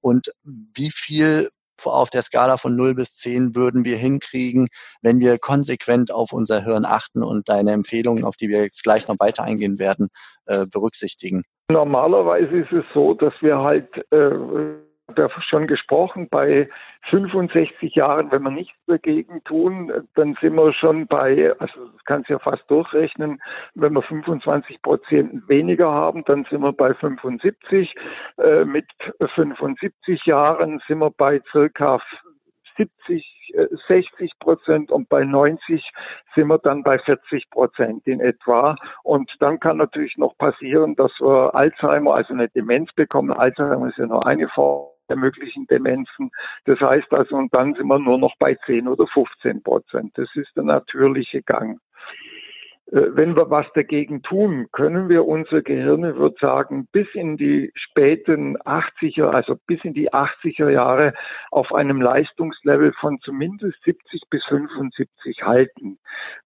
Und 0.00 0.32
wie 0.44 0.90
viel 0.90 1.50
auf 1.86 2.10
der 2.10 2.22
Skala 2.22 2.56
von 2.56 2.76
0 2.76 2.94
bis 2.94 3.16
10 3.16 3.54
würden 3.54 3.84
wir 3.84 3.96
hinkriegen, 3.96 4.68
wenn 5.02 5.20
wir 5.20 5.38
konsequent 5.38 6.12
auf 6.12 6.32
unser 6.32 6.62
Hirn 6.64 6.84
achten 6.84 7.22
und 7.22 7.48
deine 7.48 7.72
Empfehlungen, 7.72 8.24
auf 8.24 8.36
die 8.36 8.48
wir 8.48 8.62
jetzt 8.62 8.82
gleich 8.82 9.08
noch 9.08 9.16
weiter 9.18 9.44
eingehen 9.44 9.78
werden, 9.78 10.08
äh, 10.46 10.66
berücksichtigen? 10.66 11.44
Normalerweise 11.70 12.58
ist 12.58 12.72
es 12.72 12.84
so, 12.92 13.14
dass 13.14 13.32
wir 13.40 13.58
halt 13.58 13.88
äh, 14.10 14.30
ja 15.18 15.28
schon 15.40 15.66
gesprochen, 15.66 16.28
bei 16.28 16.68
65 17.10 17.94
Jahren, 17.94 18.30
wenn 18.30 18.42
wir 18.42 18.50
nichts 18.50 18.76
dagegen 18.86 19.42
tun, 19.44 19.92
dann 20.14 20.36
sind 20.40 20.54
wir 20.54 20.72
schon 20.72 21.06
bei, 21.06 21.52
also 21.58 21.86
das 21.86 22.04
kannst 22.04 22.28
ja 22.28 22.38
fast 22.38 22.70
durchrechnen, 22.70 23.40
wenn 23.74 23.92
wir 23.92 24.02
25 24.02 24.82
Prozent 24.82 25.48
weniger 25.48 25.90
haben, 25.90 26.24
dann 26.24 26.44
sind 26.50 26.60
wir 26.62 26.72
bei 26.72 26.94
75. 26.94 27.94
Äh, 28.38 28.64
mit 28.64 28.86
75 29.34 30.24
Jahren 30.26 30.80
sind 30.86 30.98
wir 30.98 31.10
bei 31.10 31.40
circa 31.52 32.00
70, 32.76 33.52
60 33.88 34.20
äh, 34.20 34.28
Prozent 34.38 34.90
und 34.90 35.08
bei 35.08 35.24
90 35.24 35.84
sind 36.34 36.48
wir 36.48 36.58
dann 36.58 36.82
bei 36.82 36.98
40 36.98 37.50
Prozent 37.50 38.06
in 38.06 38.20
etwa. 38.20 38.76
Und 39.02 39.30
dann 39.40 39.60
kann 39.60 39.76
natürlich 39.76 40.16
noch 40.16 40.36
passieren, 40.38 40.96
dass 40.96 41.12
wir 41.20 41.54
Alzheimer, 41.54 42.14
also 42.14 42.34
eine 42.34 42.48
Demenz 42.48 42.92
bekommen. 42.92 43.32
Alzheimer 43.32 43.88
ist 43.88 43.98
ja 43.98 44.06
nur 44.06 44.26
eine 44.26 44.48
Form 44.48 44.88
der 45.10 45.18
möglichen 45.18 45.66
Demenzen. 45.66 46.30
Das 46.64 46.80
heißt 46.80 47.12
also, 47.12 47.36
und 47.36 47.52
dann 47.54 47.74
sind 47.74 47.88
wir 47.88 47.98
nur 47.98 48.18
noch 48.18 48.34
bei 48.38 48.56
10 48.66 48.88
oder 48.88 49.06
15 49.06 49.62
Prozent. 49.62 50.12
Das 50.14 50.28
ist 50.34 50.56
der 50.56 50.64
natürliche 50.64 51.42
Gang. 51.42 51.78
äh, 52.92 53.14
wenn 53.14 53.36
wir 53.36 53.50
was 53.50 53.66
dagegen 53.74 54.22
tun, 54.22 54.66
können 54.72 55.08
wir 55.08 55.26
unser 55.26 55.62
Gehirn, 55.62 56.04
ich 56.04 56.16
würde 56.16 56.36
sagen, 56.40 56.88
bis 56.92 57.06
in 57.14 57.36
die 57.36 57.70
späten 57.74 58.56
80er, 58.58 59.30
also 59.30 59.56
bis 59.66 59.84
in 59.84 59.94
die 59.94 60.12
80er 60.12 60.70
Jahre 60.70 61.14
auf 61.50 61.72
einem 61.72 62.00
Leistungslevel 62.00 62.92
von 62.94 63.18
zumindest 63.20 63.82
70 63.84 64.22
bis 64.30 64.44
75 64.46 65.42
halten. 65.42 65.98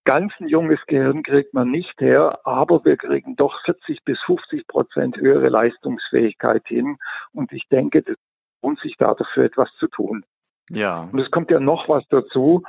Ganz 0.04 0.33
ein 0.38 0.49
junges 0.49 0.80
Gehirn 0.87 1.23
kriegt 1.23 1.54
man 1.54 1.71
nicht 1.71 2.00
her, 2.00 2.38
aber 2.44 2.85
wir 2.85 2.97
kriegen 2.97 3.37
doch 3.37 3.62
40 3.64 4.04
bis 4.04 4.21
50 4.26 4.66
Prozent 4.66 5.16
höhere 5.16 5.49
Leistungsfähigkeit 5.49 6.66
hin. 6.66 6.97
Und 7.33 7.52
ich 7.52 7.66
denke, 7.71 8.00
es 8.06 8.16
lohnt 8.64 8.80
sich 8.80 8.97
da 8.99 9.14
dafür 9.14 9.44
etwas 9.44 9.68
zu 9.78 9.88
tun. 9.88 10.25
Ja. 10.71 11.09
Und 11.12 11.18
es 11.18 11.30
kommt 11.30 11.50
ja 11.50 11.61
noch 11.61 11.88
was 11.88 12.04
dazu 12.09 12.62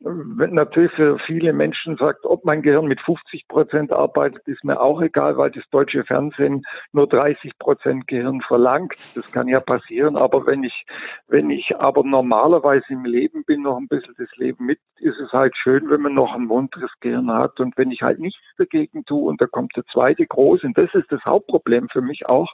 wenn 0.00 0.52
natürlich 0.52 0.92
für 0.92 1.18
viele 1.20 1.54
Menschen 1.54 1.96
sagt, 1.96 2.26
ob 2.26 2.44
mein 2.44 2.60
Gehirn 2.60 2.86
mit 2.86 3.00
50 3.00 3.48
Prozent 3.48 3.92
arbeitet, 3.92 4.46
ist 4.46 4.62
mir 4.62 4.78
auch 4.78 5.00
egal, 5.00 5.38
weil 5.38 5.50
das 5.50 5.64
deutsche 5.70 6.04
Fernsehen 6.04 6.64
nur 6.92 7.08
30 7.08 7.58
Prozent 7.58 8.06
Gehirn 8.06 8.42
verlangt. 8.42 8.92
Das 9.16 9.32
kann 9.32 9.48
ja 9.48 9.58
passieren. 9.58 10.16
Aber 10.16 10.46
wenn 10.46 10.64
ich, 10.64 10.84
wenn 11.28 11.48
ich 11.48 11.76
aber 11.76 12.04
normalerweise 12.04 12.84
im 12.90 13.06
Leben 13.06 13.44
bin, 13.44 13.62
noch 13.62 13.78
ein 13.78 13.88
bisschen 13.88 14.14
das 14.18 14.28
Leben 14.36 14.66
mit, 14.66 14.80
ist 14.98 15.18
es 15.18 15.32
halt 15.32 15.56
schön, 15.56 15.88
wenn 15.88 16.02
man 16.02 16.14
noch 16.14 16.34
ein 16.34 16.44
munteres 16.44 16.92
Gehirn 17.00 17.32
hat. 17.32 17.58
Und 17.58 17.76
wenn 17.78 17.90
ich 17.90 18.02
halt 18.02 18.18
nichts 18.18 18.42
dagegen 18.58 19.04
tue, 19.06 19.26
und 19.26 19.40
da 19.40 19.46
kommt 19.46 19.74
der 19.76 19.86
zweite 19.86 20.26
große, 20.26 20.66
und 20.66 20.76
das 20.76 20.92
ist 20.92 21.10
das 21.10 21.24
Hauptproblem 21.24 21.88
für 21.88 22.02
mich 22.02 22.26
auch, 22.26 22.52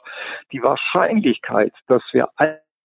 die 0.53 0.63
Wahrscheinlichkeit, 0.63 1.73
dass 1.87 2.03
wir 2.13 2.29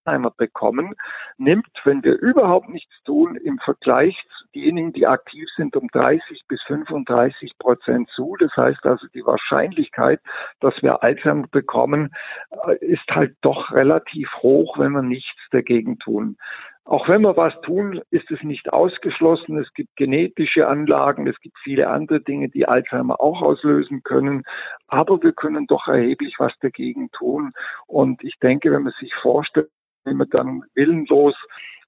Alzheimer 0.09 0.33
bekommen, 0.37 0.95
nimmt, 1.37 1.69
wenn 1.85 2.03
wir 2.03 2.19
überhaupt 2.19 2.69
nichts 2.69 2.95
tun, 3.05 3.37
im 3.37 3.59
Vergleich 3.59 4.17
zu 4.39 4.47
diejenigen, 4.55 4.93
die 4.93 5.07
aktiv 5.07 5.47
sind, 5.57 5.77
um 5.77 5.89
30 5.89 6.45
bis 6.49 6.63
35 6.63 7.59
Prozent 7.59 8.09
zu. 8.15 8.37
Das 8.39 8.55
heißt 8.57 8.85
also, 8.85 9.07
die 9.15 9.25
Wahrscheinlichkeit, 9.25 10.21
dass 10.61 10.75
wir 10.83 11.03
Alzheimer 11.03 11.47
bekommen, 11.51 12.11
äh, 12.67 12.77
ist 12.85 13.09
halt 13.11 13.37
doch 13.43 13.73
relativ 13.73 14.31
hoch, 14.43 14.79
wenn 14.79 14.93
wir 14.93 15.03
nichts 15.03 15.41
dagegen 15.51 15.99
tun. 15.99 16.37
Auch 16.89 17.07
wenn 17.07 17.21
wir 17.21 17.37
was 17.37 17.53
tun, 17.61 18.01
ist 18.11 18.31
es 18.31 18.43
nicht 18.43 18.73
ausgeschlossen. 18.73 19.59
Es 19.59 19.71
gibt 19.75 19.95
genetische 19.97 20.67
Anlagen, 20.69 21.27
es 21.27 21.39
gibt 21.41 21.59
viele 21.63 21.91
andere 21.91 22.23
Dinge, 22.23 22.49
die 22.49 22.67
Alzheimer 22.67 23.21
auch 23.21 23.43
auslösen 23.43 24.03
können. 24.03 24.45
Aber 24.87 25.23
wir 25.23 25.33
können 25.33 25.67
doch 25.67 25.87
erheblich 25.87 26.37
was 26.39 26.55
dagegen 26.61 27.11
tun. 27.11 27.53
Und 27.87 28.25
ich 28.25 28.39
denke, 28.39 28.73
wenn 28.73 28.85
man 28.85 28.95
sich 28.99 29.15
vorstellt, 29.17 29.69
dann 30.05 30.63
willenlos 30.75 31.35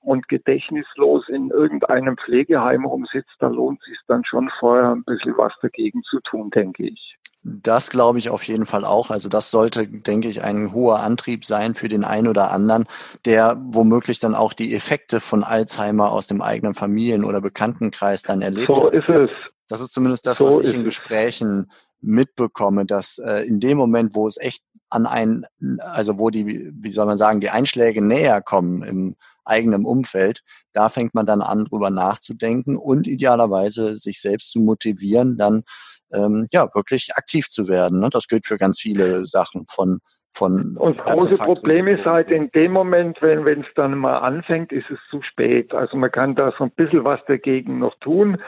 und 0.01 0.29
gedächtnislos 0.29 1.29
in 1.29 1.51
irgendeinem 1.51 2.17
Pflegeheim 2.17 2.85
rumsitzt, 2.85 3.35
da 3.39 3.49
lohnt 3.49 3.83
sich 3.83 3.99
dann 4.07 4.25
schon 4.25 4.51
vorher 4.59 4.93
ein 4.93 5.05
bisschen 5.05 5.37
was 5.37 5.53
dagegen 5.61 6.03
zu 6.03 6.21
tun, 6.21 6.51
denke 6.51 6.89
ich. 6.89 7.17
Das 7.43 7.89
glaube 7.89 8.19
ich 8.19 8.29
auf 8.29 8.43
jeden 8.45 8.67
Fall 8.67 8.85
auch. 8.85 9.11
Also 9.11 9.31
das 9.31 9.51
sollte, 9.51 9.87
denke 9.87 10.29
ich, 10.29 10.43
ein 10.43 10.75
hoher 10.75 11.01
Antrieb 11.01 11.47
sein 11.47 11.75
für 11.75 11.89
den 11.89 12.05
einen 12.05 12.29
oder 12.29 12.51
anderen, 12.51 12.85
der 13.25 13.57
womöglich 13.59 14.21
dann 14.21 14.35
auch 14.35 14.53
die 14.53 14.75
Effekte 14.75 15.21
von 15.21 15.43
Alzheimer 15.43 16.13
aus 16.13 16.27
dem 16.27 16.43
eigenen 16.43 16.75
Familien- 16.75 17.25
oder 17.25 17.41
Bekanntenkreis 17.41 18.23
dann 18.23 18.43
erlebt 18.43 18.67
so 18.67 18.87
hat. 18.87 18.97
Ist 18.97 19.09
es. 19.09 19.31
Das 19.69 19.81
ist 19.81 19.93
zumindest 19.93 20.27
das, 20.27 20.39
so 20.39 20.47
was 20.47 20.59
ich 20.59 20.75
in 20.75 20.85
Gesprächen 20.85 21.71
mitbekomme, 22.01 22.87
dass 22.87 23.19
äh, 23.19 23.43
in 23.47 23.61
dem 23.61 23.79
Moment, 23.79 24.15
wo 24.15 24.27
es 24.27 24.37
echt 24.37 24.63
an 24.89 25.07
ein, 25.07 25.45
also 25.79 26.19
wo 26.19 26.31
die, 26.31 26.71
wie 26.75 26.91
soll 26.91 27.07
man 27.07 27.17
sagen, 27.17 27.41
die 27.41 27.51
Einschläge 27.51 28.03
näher 28.03 28.43
kommen 28.43 28.83
im 28.83 29.17
eigenen 29.45 29.85
Umfeld, 29.85 30.43
da 30.73 30.89
fängt 30.89 31.15
man 31.15 31.27
dann 31.27 31.43
an, 31.43 31.65
drüber 31.65 31.91
nachzudenken 31.91 32.77
und 32.77 33.07
idealerweise 33.07 33.97
sich 33.97 34.21
selbst 34.21 34.51
zu 34.51 34.61
motivieren, 34.61 35.37
dann 35.37 35.63
ähm, 36.13 36.45
ja 36.53 36.69
wirklich 36.75 37.11
aktiv 37.15 37.49
zu 37.49 37.69
werden. 37.69 38.01
Ne? 38.01 38.11
Das 38.11 38.27
gilt 38.27 38.47
für 38.47 38.59
ganz 38.59 38.81
viele 38.81 39.27
Sachen 39.27 39.67
von 39.69 40.01
von 40.33 40.77
und 40.77 40.99
das 40.99 41.07
große 41.07 41.39
Problem 41.39 41.89
ist 41.89 42.05
halt 42.07 42.31
in 42.31 42.51
dem 42.53 42.73
Moment, 42.73 43.21
wenn 43.21 43.61
es 43.61 43.67
dann 43.75 43.99
mal 43.99 44.19
anfängt, 44.19 44.73
ist 44.73 44.91
es 44.91 44.99
zu 45.11 45.23
spät. 45.23 45.75
Also 45.75 45.97
man 45.97 46.11
kann 46.11 46.35
da 46.35 46.53
so 46.57 46.65
ein 46.65 46.71
bisschen 46.71 47.05
was 47.05 47.25
dagegen 47.27 47.79
noch 47.79 47.95
tun, 48.01 48.39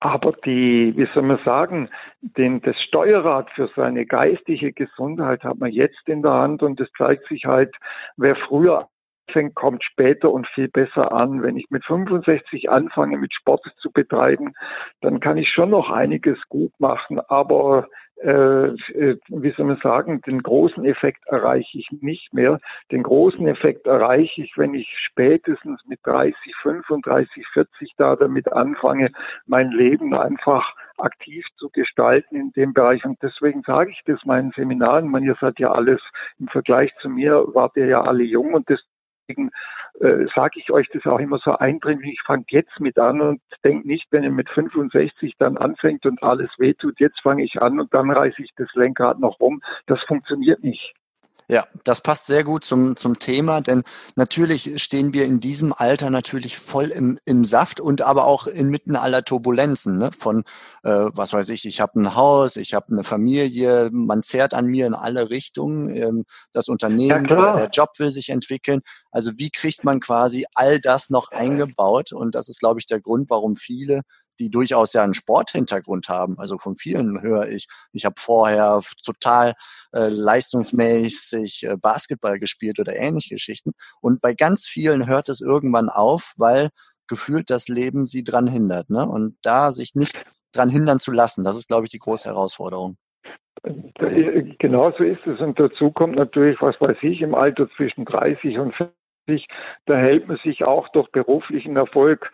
aber 0.00 0.32
die, 0.44 0.92
wie 0.96 1.08
soll 1.14 1.22
man 1.22 1.40
sagen, 1.44 1.88
den, 2.20 2.60
das 2.62 2.80
Steuerrad 2.82 3.50
für 3.50 3.70
seine 3.74 4.06
geistige 4.06 4.72
Gesundheit 4.72 5.42
hat 5.42 5.58
man 5.58 5.72
jetzt 5.72 6.08
in 6.08 6.22
der 6.22 6.32
Hand 6.32 6.62
und 6.62 6.80
es 6.80 6.88
zeigt 6.96 7.26
sich 7.28 7.46
halt, 7.46 7.74
wer 8.16 8.36
früher 8.36 8.88
anfängt, 9.30 9.54
kommt 9.54 9.84
später 9.84 10.32
und 10.32 10.46
viel 10.48 10.68
besser 10.68 11.12
an. 11.12 11.42
Wenn 11.42 11.56
ich 11.56 11.70
mit 11.70 11.84
65 11.84 12.70
anfange, 12.70 13.16
mit 13.16 13.32
Sport 13.32 13.64
zu 13.78 13.90
betreiben, 13.90 14.54
dann 15.00 15.20
kann 15.20 15.36
ich 15.36 15.48
schon 15.48 15.70
noch 15.70 15.90
einiges 15.90 16.38
gut 16.48 16.72
machen, 16.78 17.20
aber 17.28 17.86
wie 18.22 19.50
soll 19.56 19.66
man 19.66 19.80
sagen, 19.82 20.20
den 20.22 20.42
großen 20.42 20.84
Effekt 20.84 21.26
erreiche 21.26 21.78
ich 21.78 21.88
nicht 22.02 22.34
mehr. 22.34 22.60
Den 22.90 23.02
großen 23.02 23.46
Effekt 23.46 23.86
erreiche 23.86 24.42
ich, 24.42 24.52
wenn 24.56 24.74
ich 24.74 24.88
spätestens 24.98 25.80
mit 25.86 26.00
30, 26.04 26.36
35, 26.62 27.46
40 27.48 27.94
da 27.96 28.16
damit 28.16 28.52
anfange, 28.52 29.10
mein 29.46 29.70
Leben 29.70 30.14
einfach 30.14 30.74
aktiv 30.98 31.46
zu 31.56 31.70
gestalten 31.70 32.36
in 32.36 32.52
dem 32.52 32.74
Bereich. 32.74 33.04
Und 33.04 33.22
deswegen 33.22 33.62
sage 33.62 33.90
ich 33.90 34.02
das 34.04 34.24
meinen 34.24 34.52
Seminaren. 34.52 35.08
Man, 35.08 35.24
ihr 35.24 35.36
seid 35.40 35.58
ja 35.58 35.72
alles 35.72 36.02
im 36.38 36.48
Vergleich 36.48 36.94
zu 37.00 37.08
mir, 37.08 37.46
wart 37.54 37.76
ihr 37.76 37.86
ja 37.86 38.02
alle 38.02 38.24
jung 38.24 38.52
und 38.52 38.68
das 38.68 38.80
deswegen 39.30 39.50
äh, 40.00 40.26
sage 40.34 40.60
ich 40.60 40.70
euch 40.70 40.88
das 40.92 41.06
auch 41.06 41.18
immer 41.18 41.38
so 41.38 41.52
eindringlich, 41.56 42.14
ich 42.14 42.22
fange 42.22 42.44
jetzt 42.48 42.80
mit 42.80 42.98
an 42.98 43.20
und 43.20 43.40
denke 43.64 43.86
nicht, 43.86 44.06
wenn 44.10 44.24
ihr 44.24 44.30
mit 44.30 44.48
65 44.50 45.36
dann 45.38 45.56
anfängt 45.56 46.06
und 46.06 46.22
alles 46.22 46.50
wehtut, 46.58 46.98
jetzt 47.00 47.20
fange 47.20 47.44
ich 47.44 47.60
an 47.60 47.80
und 47.80 47.92
dann 47.94 48.10
reiße 48.10 48.42
ich 48.42 48.50
das 48.56 48.68
Lenkrad 48.74 49.20
noch 49.20 49.40
rum. 49.40 49.60
Das 49.86 50.02
funktioniert 50.04 50.62
nicht. 50.62 50.94
Ja, 51.50 51.66
das 51.82 52.00
passt 52.00 52.26
sehr 52.26 52.44
gut 52.44 52.64
zum, 52.64 52.94
zum 52.94 53.18
Thema, 53.18 53.60
denn 53.60 53.82
natürlich 54.14 54.80
stehen 54.80 55.12
wir 55.12 55.24
in 55.24 55.40
diesem 55.40 55.72
Alter 55.72 56.08
natürlich 56.08 56.56
voll 56.56 56.86
im, 56.86 57.18
im 57.24 57.42
Saft 57.42 57.80
und 57.80 58.02
aber 58.02 58.26
auch 58.26 58.46
inmitten 58.46 58.94
aller 58.94 59.24
Turbulenzen. 59.24 59.98
Ne? 59.98 60.12
Von, 60.16 60.44
äh, 60.84 60.90
was 61.12 61.32
weiß 61.32 61.48
ich, 61.48 61.64
ich 61.64 61.80
habe 61.80 62.00
ein 62.00 62.14
Haus, 62.14 62.56
ich 62.56 62.72
habe 62.72 62.92
eine 62.92 63.02
Familie, 63.02 63.90
man 63.92 64.22
zehrt 64.22 64.54
an 64.54 64.66
mir 64.66 64.86
in 64.86 64.94
alle 64.94 65.28
Richtungen, 65.28 65.90
ähm, 65.90 66.24
das 66.52 66.68
Unternehmen, 66.68 67.26
ja, 67.26 67.56
der 67.56 67.68
Job 67.68 67.90
will 67.98 68.10
sich 68.10 68.28
entwickeln. 68.28 68.80
Also 69.10 69.32
wie 69.36 69.50
kriegt 69.50 69.82
man 69.82 69.98
quasi 69.98 70.46
all 70.54 70.78
das 70.78 71.10
noch 71.10 71.32
eingebaut? 71.32 72.12
Und 72.12 72.36
das 72.36 72.48
ist, 72.48 72.60
glaube 72.60 72.78
ich, 72.78 72.86
der 72.86 73.00
Grund, 73.00 73.28
warum 73.28 73.56
viele 73.56 74.02
die 74.40 74.50
durchaus 74.50 74.92
ja 74.94 75.04
einen 75.04 75.14
Sporthintergrund 75.14 76.08
haben. 76.08 76.38
Also 76.38 76.58
von 76.58 76.76
vielen 76.76 77.22
höre 77.22 77.48
ich, 77.48 77.68
ich 77.92 78.04
habe 78.04 78.14
vorher 78.18 78.80
total 79.04 79.54
äh, 79.92 80.08
leistungsmäßig 80.08 81.66
äh, 81.68 81.76
Basketball 81.76 82.38
gespielt 82.40 82.80
oder 82.80 82.96
ähnliche 82.96 83.34
Geschichten. 83.34 83.72
Und 84.00 84.20
bei 84.20 84.34
ganz 84.34 84.66
vielen 84.66 85.06
hört 85.06 85.28
es 85.28 85.40
irgendwann 85.40 85.88
auf, 85.88 86.34
weil 86.38 86.70
gefühlt 87.06 87.50
das 87.50 87.68
Leben 87.68 88.06
sie 88.06 88.24
dran 88.24 88.46
hindert. 88.46 88.88
Ne? 88.88 89.06
Und 89.06 89.36
da 89.42 89.72
sich 89.72 89.94
nicht 89.94 90.24
dran 90.52 90.70
hindern 90.70 90.98
zu 90.98 91.12
lassen, 91.12 91.44
das 91.44 91.56
ist, 91.56 91.68
glaube 91.68 91.84
ich, 91.84 91.90
die 91.90 91.98
große 91.98 92.28
Herausforderung. 92.28 92.96
Genau 93.62 94.92
so 94.96 95.04
ist 95.04 95.26
es. 95.26 95.40
Und 95.40 95.60
dazu 95.60 95.90
kommt 95.90 96.16
natürlich, 96.16 96.60
was 96.62 96.80
weiß 96.80 96.96
ich, 97.02 97.20
im 97.20 97.34
Alter 97.34 97.68
zwischen 97.76 98.04
30 98.04 98.58
und 98.58 98.74
40, 99.26 99.46
da 99.86 99.96
hält 99.96 100.28
man 100.28 100.38
sich 100.38 100.64
auch 100.64 100.88
durch 100.88 101.10
beruflichen 101.10 101.76
Erfolg 101.76 102.30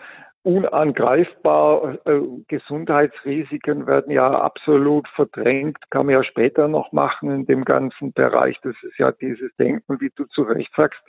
unangreifbar. 0.47 1.99
Äh, 2.07 2.21
Gesundheitsrisiken 2.47 3.89
werden 3.89 4.13
ja 4.13 4.31
absolut 4.31 5.09
verdrängt, 5.09 5.79
kann 5.91 6.07
man 6.07 6.15
ja 6.15 6.23
später 6.23 6.69
noch 6.69 6.93
machen 6.93 7.33
in 7.33 7.47
dem 7.47 7.65
ganzen 7.65 8.13
Bereich. 8.13 8.57
Das 8.63 8.77
ist 8.83 8.97
ja 8.97 9.11
dieses 9.11 9.55
Denken, 9.57 10.01
wie 10.01 10.13
du 10.15 10.25
zu 10.27 10.43
Recht 10.43 10.73
sagst. 10.77 11.01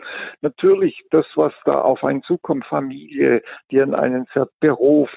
Natürlich, 0.41 1.05
das, 1.11 1.25
was 1.35 1.53
da 1.65 1.81
auf 1.81 2.03
einen 2.03 2.23
zukommt, 2.23 2.65
Familie, 2.65 3.43
an 3.71 3.93
einen 3.93 4.25
Beruf, 4.59 5.11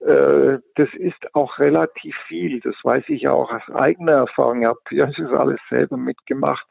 äh, 0.00 0.58
das 0.74 0.88
ist 0.94 1.34
auch 1.34 1.60
relativ 1.60 2.16
viel. 2.26 2.58
Das 2.60 2.74
weiß 2.82 3.04
ich 3.06 3.22
ja 3.22 3.32
auch 3.32 3.52
aus 3.52 3.70
eigener 3.72 4.12
Erfahrung. 4.12 4.62
Ich 4.62 4.66
habe 4.66 4.80
ja, 4.90 5.06
das 5.06 5.32
alles 5.32 5.60
selber 5.68 5.96
mitgemacht. 5.96 6.66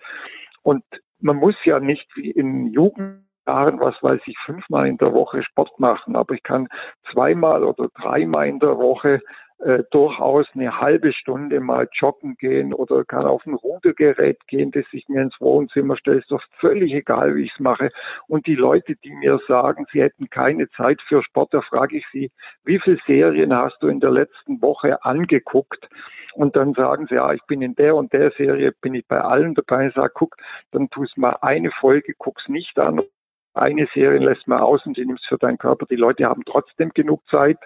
Und 0.63 0.83
man 1.21 1.37
muss 1.37 1.55
ja 1.63 1.79
nicht 1.79 2.09
wie 2.15 2.31
in 2.31 2.67
Jugend 2.67 3.23
Jahren, 3.49 3.79
was 3.79 3.95
weiß 4.03 4.21
ich, 4.27 4.37
fünfmal 4.45 4.87
in 4.87 4.97
der 4.97 5.11
Woche 5.11 5.41
Sport 5.41 5.79
machen, 5.79 6.15
aber 6.15 6.35
ich 6.35 6.43
kann 6.43 6.67
zweimal 7.11 7.63
oder 7.63 7.89
dreimal 7.95 8.47
in 8.47 8.59
der 8.59 8.77
Woche 8.77 9.21
äh, 9.57 9.83
durchaus 9.89 10.45
eine 10.53 10.79
halbe 10.79 11.11
Stunde 11.13 11.59
mal 11.59 11.87
joggen 11.93 12.35
gehen 12.35 12.73
oder 12.75 13.03
kann 13.03 13.25
auf 13.25 13.43
ein 13.47 13.55
Rudergerät 13.55 14.37
gehen, 14.47 14.69
das 14.71 14.85
ich 14.91 15.09
mir 15.09 15.23
ins 15.23 15.41
Wohnzimmer 15.41 15.97
stelle. 15.97 16.19
Ist 16.19 16.31
doch 16.31 16.43
völlig 16.59 16.93
egal, 16.93 17.35
wie 17.35 17.45
ich 17.45 17.53
es 17.53 17.59
mache. 17.59 17.89
Und 18.27 18.45
die 18.45 18.55
Leute, 18.55 18.95
die 19.03 19.11
mir 19.15 19.39
sagen, 19.47 19.87
sie 19.91 20.01
hätten 20.01 20.29
keine 20.29 20.69
Zeit 20.77 21.01
für 21.07 21.23
Sport, 21.23 21.55
da 21.55 21.61
frage 21.61 21.97
ich 21.97 22.05
sie, 22.13 22.31
wie 22.63 22.79
viele 22.79 22.99
Serien 23.07 23.53
hast 23.53 23.79
du 23.81 23.87
in 23.87 23.99
der 23.99 24.11
letzten 24.11 24.61
Woche 24.61 25.03
angeguckt? 25.03 25.89
Und 26.35 26.55
dann 26.55 26.75
sagen 26.75 27.07
sie, 27.09 27.15
ja, 27.15 27.33
ich 27.33 27.41
bin 27.47 27.63
in 27.63 27.73
der 27.75 27.95
und 27.95 28.13
der 28.13 28.31
Serie, 28.37 28.71
bin 28.81 28.93
ich 28.93 29.07
bei 29.07 29.19
allen 29.19 29.55
dabei. 29.55 29.87
Ich 29.87 29.95
sage, 29.95 30.11
guck, 30.13 30.35
dann 30.71 30.89
tust 30.91 31.17
mal 31.17 31.35
eine 31.41 31.71
Folge, 31.71 32.13
guck's 32.17 32.47
nicht 32.47 32.77
an 32.77 32.99
eine 33.59 33.87
Serie 33.93 34.19
lässt 34.19 34.47
man 34.47 34.59
aus 34.59 34.85
und 34.85 34.97
die 34.97 35.05
nimmst 35.05 35.25
für 35.27 35.37
deinen 35.37 35.57
Körper. 35.57 35.85
Die 35.85 35.95
Leute 35.95 36.25
haben 36.25 36.43
trotzdem 36.45 36.89
genug 36.93 37.21
Zeit. 37.29 37.57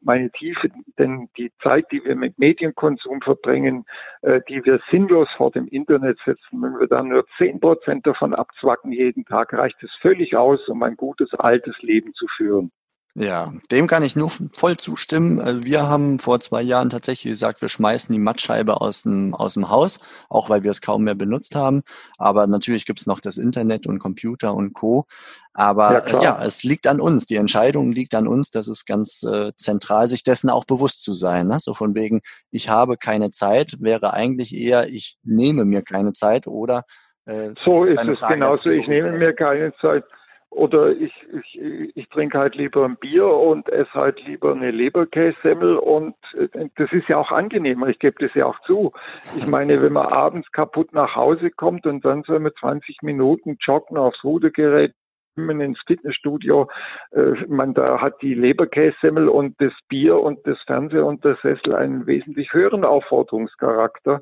Meine 0.00 0.30
Tiefe, 0.30 0.70
denn 0.98 1.28
die 1.36 1.52
Zeit, 1.62 1.86
die 1.92 2.04
wir 2.04 2.16
mit 2.16 2.38
Medienkonsum 2.38 3.20
verbringen, 3.20 3.84
äh, 4.22 4.40
die 4.48 4.64
wir 4.64 4.80
sinnlos 4.90 5.28
vor 5.36 5.50
dem 5.50 5.68
Internet 5.68 6.18
setzen, 6.24 6.62
wenn 6.62 6.78
wir 6.78 6.86
dann 6.86 7.08
nur 7.08 7.26
zehn 7.38 7.60
Prozent 7.60 8.06
davon 8.06 8.34
abzwacken 8.34 8.92
jeden 8.92 9.24
Tag, 9.24 9.52
reicht 9.52 9.82
es 9.82 9.90
völlig 10.00 10.36
aus, 10.36 10.68
um 10.68 10.82
ein 10.82 10.96
gutes 10.96 11.34
altes 11.34 11.76
Leben 11.82 12.14
zu 12.14 12.26
führen. 12.36 12.70
Ja, 13.14 13.52
dem 13.72 13.88
kann 13.88 14.04
ich 14.04 14.14
nur 14.14 14.30
voll 14.52 14.76
zustimmen. 14.76 15.40
Also 15.40 15.64
wir 15.64 15.88
haben 15.88 16.20
vor 16.20 16.38
zwei 16.38 16.62
Jahren 16.62 16.90
tatsächlich 16.90 17.32
gesagt, 17.32 17.60
wir 17.60 17.68
schmeißen 17.68 18.12
die 18.12 18.20
Mattscheibe 18.20 18.80
aus 18.80 19.02
dem, 19.02 19.34
aus 19.34 19.54
dem 19.54 19.68
Haus, 19.68 19.98
auch 20.28 20.48
weil 20.48 20.62
wir 20.62 20.70
es 20.70 20.80
kaum 20.80 21.02
mehr 21.02 21.16
benutzt 21.16 21.56
haben. 21.56 21.82
Aber 22.18 22.46
natürlich 22.46 22.86
gibt's 22.86 23.06
noch 23.06 23.18
das 23.18 23.36
Internet 23.36 23.88
und 23.88 23.98
Computer 23.98 24.54
und 24.54 24.74
Co. 24.74 25.06
Aber 25.54 26.08
ja, 26.08 26.22
ja, 26.22 26.44
es 26.44 26.62
liegt 26.62 26.86
an 26.86 27.00
uns. 27.00 27.26
Die 27.26 27.34
Entscheidung 27.34 27.90
liegt 27.90 28.14
an 28.14 28.28
uns. 28.28 28.50
Das 28.50 28.68
ist 28.68 28.86
ganz 28.86 29.24
äh, 29.24 29.50
zentral, 29.56 30.06
sich 30.06 30.22
dessen 30.22 30.48
auch 30.48 30.64
bewusst 30.64 31.02
zu 31.02 31.12
sein. 31.12 31.48
Ne? 31.48 31.58
So 31.58 31.74
von 31.74 31.96
wegen, 31.96 32.20
ich 32.52 32.68
habe 32.68 32.96
keine 32.96 33.32
Zeit, 33.32 33.76
wäre 33.80 34.12
eigentlich 34.12 34.54
eher, 34.54 34.88
ich 34.88 35.16
nehme 35.24 35.64
mir 35.64 35.82
keine 35.82 36.12
Zeit 36.12 36.46
oder 36.46 36.84
äh, 37.26 37.50
so 37.64 37.84
ist 37.84 38.00
es 38.00 38.20
genauso. 38.20 38.70
Ich 38.70 38.86
nehme 38.86 39.18
mir 39.18 39.32
keine 39.34 39.72
Zeit 39.80 40.04
oder 40.50 40.90
ich, 40.90 41.12
ich, 41.32 41.60
ich 41.94 42.08
trinke 42.08 42.38
halt 42.38 42.56
lieber 42.56 42.84
ein 42.84 42.96
Bier 42.96 43.26
und 43.26 43.68
esse 43.68 43.94
halt 43.94 44.20
lieber 44.26 44.52
eine 44.52 44.72
Leberkässemmel 44.72 45.76
und 45.76 46.16
äh, 46.34 46.68
das 46.76 46.92
ist 46.92 47.08
ja 47.08 47.18
auch 47.18 47.30
angenehmer, 47.30 47.86
ich 47.88 48.00
gebe 48.00 48.24
das 48.24 48.34
ja 48.34 48.46
auch 48.46 48.58
zu. 48.66 48.92
Ich 49.36 49.46
meine, 49.46 49.80
wenn 49.80 49.92
man 49.92 50.06
abends 50.06 50.50
kaputt 50.50 50.92
nach 50.92 51.14
Hause 51.14 51.50
kommt 51.50 51.86
und 51.86 52.04
dann 52.04 52.24
soll 52.24 52.40
man 52.40 52.52
20 52.58 53.02
Minuten 53.02 53.58
joggen 53.60 53.96
aufs 53.96 54.24
Rudergerät 54.24 54.92
ins 55.36 55.80
Fitnessstudio, 55.86 56.68
äh, 57.12 57.32
man 57.48 57.74
da 57.74 58.00
hat 58.00 58.20
die 58.22 58.34
Leberkässemmel 58.34 59.28
und 59.28 59.60
das 59.60 59.72
Bier 59.88 60.20
und 60.20 60.46
das 60.46 60.58
Fernseher 60.66 61.06
und 61.06 61.24
der 61.24 61.36
Sessel 61.42 61.74
einen 61.74 62.06
wesentlich 62.06 62.52
höheren 62.52 62.84
Aufforderungscharakter 62.84 64.20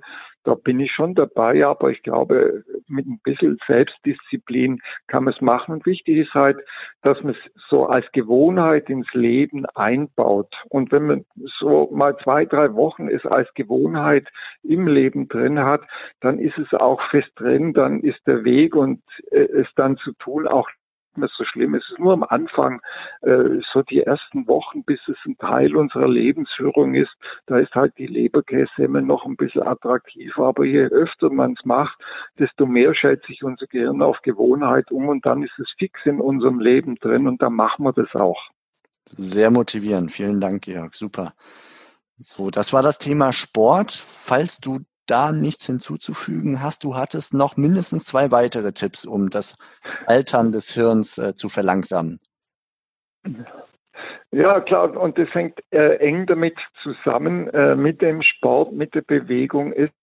da 0.49 0.55
bin 0.55 0.81
ich 0.81 0.93
schon 0.93 1.15
dabei, 1.15 1.67
aber 1.67 1.91
ich 1.91 2.03
glaube, 2.03 2.65
mit 2.87 3.07
ein 3.07 3.21
bisschen 3.23 3.59
Selbstdisziplin 3.67 4.81
kann 5.07 5.25
man 5.25 5.35
es 5.35 5.43
machen. 5.43 5.73
Und 5.73 5.85
wichtig 5.85 6.17
ist 6.17 6.33
halt, 6.33 6.57
dass 7.03 7.23
man 7.23 7.35
es 7.35 7.53
so 7.69 7.87
als 7.87 8.11
Gewohnheit 8.13 8.89
ins 8.89 9.13
Leben 9.13 9.67
einbaut. 9.75 10.55
Und 10.71 10.91
wenn 10.91 11.07
man 11.07 11.25
so 11.59 11.91
mal 11.93 12.17
zwei, 12.19 12.47
drei 12.47 12.73
Wochen 12.75 13.09
es 13.09 13.27
als 13.27 13.53
Gewohnheit 13.53 14.27
im 14.63 14.87
Leben 14.87 15.29
drin 15.29 15.59
hat, 15.59 15.83
dann 16.21 16.39
ist 16.39 16.57
es 16.57 16.73
auch 16.73 17.03
fest 17.11 17.31
drin, 17.37 17.75
dann 17.75 18.01
ist 18.01 18.27
der 18.27 18.43
Weg 18.45 18.75
und 18.75 19.03
äh, 19.31 19.41
es 19.41 19.69
dann 19.77 19.99
zu 19.99 20.13
tun 20.15 20.49
auch 20.49 20.71
mehr 21.17 21.29
so 21.37 21.45
schlimm. 21.45 21.75
Es 21.75 21.85
ist 21.91 21.99
nur 21.99 22.13
am 22.13 22.25
Anfang, 22.25 22.81
äh, 23.23 23.61
so 23.73 23.83
die 23.83 24.03
ersten 24.03 24.47
Wochen, 24.47 24.85
bis 24.85 25.01
es 25.09 25.17
ein 25.27 25.37
Teil 25.39 25.77
unserer 25.77 26.09
Lebensführung 26.09 26.95
ist. 26.95 27.13
Da 27.47 27.59
ist 27.59 27.75
halt 27.75 27.97
die 27.99 28.07
Leberkässemmel 28.07 29.03
noch 29.03 29.25
ein 29.25 29.37
bisschen 29.37 29.63
attraktiver. 29.63 30.47
Aber 30.47 30.65
je 30.65 30.83
öfter 30.83 31.31
man 31.31 31.55
es 31.59 31.65
macht, 31.65 31.99
desto 32.39 32.67
mehr 32.67 32.95
stellt 32.95 33.25
sich 33.27 33.43
unser 33.43 33.67
Gehirn 33.67 34.03
auf 34.03 34.21
Gewohnheit 34.23 34.91
um 34.91 35.09
und 35.09 35.25
dann 35.25 35.43
ist 35.43 35.59
es 35.59 35.71
fix 35.79 36.01
in 36.05 36.21
unserem 36.21 36.61
Leben 36.61 36.97
drin 36.97 37.27
und 37.27 37.41
dann 37.43 37.55
machen 37.55 37.85
wir 37.85 37.93
das 37.93 38.15
auch. 38.15 38.41
Sehr 39.05 39.51
motivierend. 39.51 40.13
Vielen 40.13 40.41
Dank, 40.41 40.63
Georg. 40.63 40.95
Super. 40.95 41.33
So, 42.17 42.51
das 42.51 42.73
war 42.73 42.83
das 42.83 42.99
Thema 42.99 43.33
Sport. 43.33 43.93
Falls 43.93 44.61
du 44.61 44.81
da 45.11 45.33
nichts 45.33 45.67
hinzuzufügen 45.67 46.63
hast. 46.63 46.85
Du 46.85 46.95
hattest 46.95 47.35
noch 47.35 47.57
mindestens 47.57 48.05
zwei 48.05 48.31
weitere 48.31 48.73
Tipps, 48.73 49.05
um 49.05 49.31
das 49.31 49.59
Altern 50.07 50.53
des 50.53 50.73
Hirns 50.75 51.19
äh, 51.19 51.35
zu 51.35 51.49
verlangsamen. 51.49 52.21
Ja, 54.31 54.61
klar, 54.61 54.97
und 54.97 55.19
das 55.19 55.33
hängt 55.35 55.59
äh, 55.71 55.97
eng 55.97 56.27
damit 56.27 56.57
zusammen 56.83 57.49
äh, 57.49 57.75
mit 57.75 58.03
dem 58.03 58.23
Sport, 58.23 58.73
mit 58.73 58.95
der 58.95 59.03
Bewegung 59.03 59.73
ist, 59.73 59.95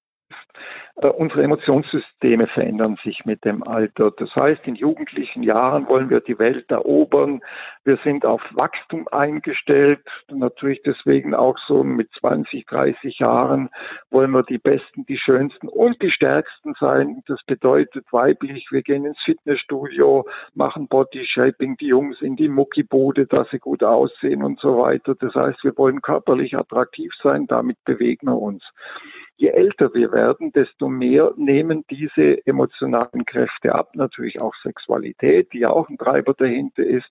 unsere 0.96 1.44
Emotionssysteme 1.44 2.48
verändern 2.48 2.98
sich 3.04 3.26
mit 3.26 3.44
dem 3.44 3.68
Alter. 3.68 4.12
Das 4.12 4.34
heißt, 4.34 4.66
in 4.66 4.76
jugendlichen 4.76 5.44
Jahren 5.44 5.88
wollen 5.90 6.10
wir 6.10 6.22
die 6.22 6.40
Welt 6.40 6.72
erobern. 6.72 7.42
Wir 7.84 7.98
sind 8.04 8.26
auf 8.26 8.42
Wachstum 8.54 9.06
eingestellt. 9.12 10.00
Natürlich 10.32 10.82
deswegen 10.86 11.36
auch 11.36 11.58
so 11.68 11.84
mit 11.84 12.10
20, 12.20 12.66
30 12.66 13.20
Jahren 13.20 13.70
wollen 14.10 14.32
wir 14.32 14.44
die 14.44 14.58
Besten, 14.58 15.06
die 15.06 15.18
Schönsten 15.18 15.68
und 15.68 16.02
die 16.02 16.12
Stärksten 16.12 16.74
sein. 16.80 17.24
Das 17.28 17.44
bedeutet 17.46 18.06
weiblich, 18.12 18.68
wir 18.72 18.82
gehen 18.82 19.06
ins 19.06 19.20
Fitnessstudio, 19.26 20.26
machen 20.54 20.88
Body 20.88 21.26
Shaping, 21.26 21.76
die 21.76 21.88
Jungs 21.88 22.22
in 22.22 22.38
die 22.38 22.48
Muckibude, 22.50 23.28
dass 23.28 23.50
sie 23.50 23.60
gut 23.60 23.84
aussehen 23.84 24.44
und 24.44 24.62
so 24.62 24.78
weiter. 24.80 25.14
Das 25.16 25.36
heißt, 25.36 25.62
wir 25.66 25.78
wollen 25.78 26.02
körperlich 26.02 26.56
attraktiv 26.56 27.12
sein, 27.22 27.48
damit 27.48 27.84
bewegen 27.84 28.28
wir 28.28 28.42
uns. 28.42 28.64
Je 29.38 29.50
älter 29.50 29.94
wir 29.94 30.14
werden, 30.14 30.54
desto 30.54 30.88
mehr 30.88 31.34
nehmen 31.36 31.84
diese 31.90 32.46
emotionalen 32.48 33.26
Kräfte 33.26 33.76
ab. 33.76 33.90
Natürlich 33.94 34.40
auch 34.40 34.56
Sexualität, 34.64 35.52
die 35.52 35.60
ja 35.60 35.72
auch 35.72 35.90
ein 35.90 35.98
Treiber 35.98 36.34
dahinter 36.34 36.84
ist, 36.84 37.10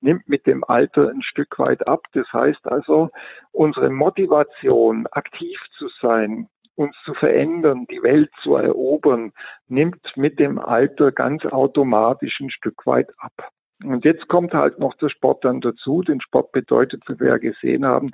nimmt 0.00 0.28
mit 0.28 0.46
dem 0.46 0.64
Alter 0.64 1.08
ein 1.08 1.22
Stück 1.22 1.58
weit 1.58 1.86
ab. 1.88 2.02
Das 2.12 2.30
heißt 2.32 2.66
also, 2.66 3.08
unsere 3.52 3.88
Motivation, 3.88 5.06
aktiv 5.12 5.58
zu 5.78 5.88
sein, 6.00 6.48
uns 6.74 6.94
zu 7.04 7.14
verändern, 7.14 7.86
die 7.90 8.02
Welt 8.02 8.30
zu 8.42 8.56
erobern, 8.56 9.32
nimmt 9.68 10.16
mit 10.16 10.38
dem 10.38 10.58
Alter 10.58 11.10
ganz 11.10 11.44
automatisch 11.46 12.38
ein 12.40 12.50
Stück 12.50 12.86
weit 12.86 13.10
ab. 13.18 13.50
Und 13.82 14.04
jetzt 14.04 14.28
kommt 14.28 14.52
halt 14.54 14.78
noch 14.78 14.94
der 14.96 15.08
Sport 15.08 15.44
dann 15.44 15.60
dazu. 15.60 16.02
Den 16.02 16.20
Sport 16.20 16.52
bedeutet, 16.52 17.02
wie 17.08 17.18
wir 17.18 17.28
ja 17.28 17.38
gesehen 17.38 17.84
haben, 17.84 18.12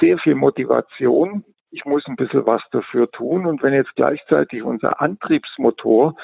sehr 0.00 0.18
viel 0.18 0.34
Motivation 0.34 1.44
ich 1.72 1.84
muss 1.86 2.06
ein 2.06 2.16
bisschen 2.16 2.46
was 2.46 2.62
dafür 2.70 3.10
tun. 3.10 3.46
Und 3.46 3.62
wenn 3.62 3.72
jetzt 3.72 3.94
gleichzeitig 3.96 4.62
unser 4.62 5.00
Antriebsmotor 5.00 6.14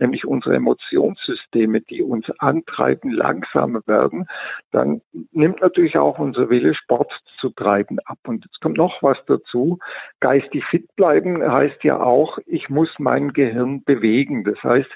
nämlich 0.00 0.26
unsere 0.26 0.56
Emotionssysteme, 0.56 1.80
die 1.82 2.02
uns 2.02 2.26
antreiben, 2.38 3.10
langsamer 3.12 3.82
werden, 3.86 4.26
dann 4.72 5.00
nimmt 5.32 5.60
natürlich 5.60 5.98
auch 5.98 6.18
unser 6.18 6.50
Wille, 6.50 6.74
Sport 6.74 7.12
zu 7.38 7.50
treiben 7.50 7.98
ab. 8.04 8.18
Und 8.26 8.44
jetzt 8.44 8.60
kommt 8.60 8.76
noch 8.76 9.02
was 9.02 9.18
dazu. 9.26 9.78
Geistig 10.20 10.64
fit 10.66 10.94
bleiben 10.96 11.42
heißt 11.42 11.84
ja 11.84 12.00
auch, 12.00 12.38
ich 12.46 12.68
muss 12.68 12.90
mein 12.98 13.32
Gehirn 13.32 13.82
bewegen. 13.84 14.44
Das 14.44 14.62
heißt, 14.62 14.90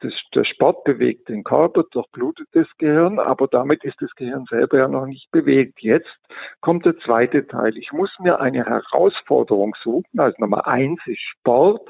das, 0.00 0.12
der 0.34 0.44
Sport 0.44 0.84
bewegt 0.84 1.28
den 1.28 1.44
Körper, 1.44 1.84
durchblutet 1.90 2.48
das 2.52 2.66
Gehirn, 2.78 3.18
aber 3.18 3.46
damit 3.46 3.84
ist 3.84 4.00
das 4.00 4.14
Gehirn 4.16 4.44
selber 4.48 4.78
ja 4.78 4.88
noch 4.88 5.06
nicht 5.06 5.30
bewegt. 5.30 5.80
Jetzt 5.80 6.18
kommt 6.60 6.84
der 6.84 6.98
zweite 6.98 7.46
Teil. 7.46 7.76
Ich 7.76 7.92
muss 7.92 8.10
mir 8.18 8.40
eine 8.40 8.64
Herausforderung 8.64 9.74
suchen. 9.82 10.18
Also 10.18 10.36
Nummer 10.38 10.66
eins 10.66 11.00
ist 11.06 11.20
Sport. 11.20 11.88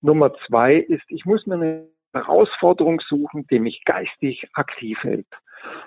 Nummer 0.00 0.32
zwei 0.46 0.76
ist, 0.76 1.04
ich 1.08 1.24
muss 1.24 1.46
mir 1.46 1.54
eine 1.54 1.88
Herausforderung 2.14 3.00
suchen, 3.00 3.46
die 3.50 3.58
mich 3.58 3.84
geistig 3.84 4.48
aktiv 4.54 4.98
hält. 5.02 5.26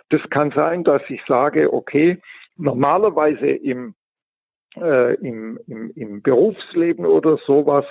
Das 0.09 0.21
kann 0.29 0.51
sein, 0.51 0.83
dass 0.83 1.01
ich 1.09 1.21
sage, 1.27 1.73
okay, 1.73 2.21
normalerweise 2.55 3.47
im, 3.47 3.95
äh, 4.75 5.15
im, 5.15 5.59
im, 5.67 5.91
im 5.95 6.21
Berufsleben 6.21 7.05
oder 7.05 7.37
sowas, 7.45 7.85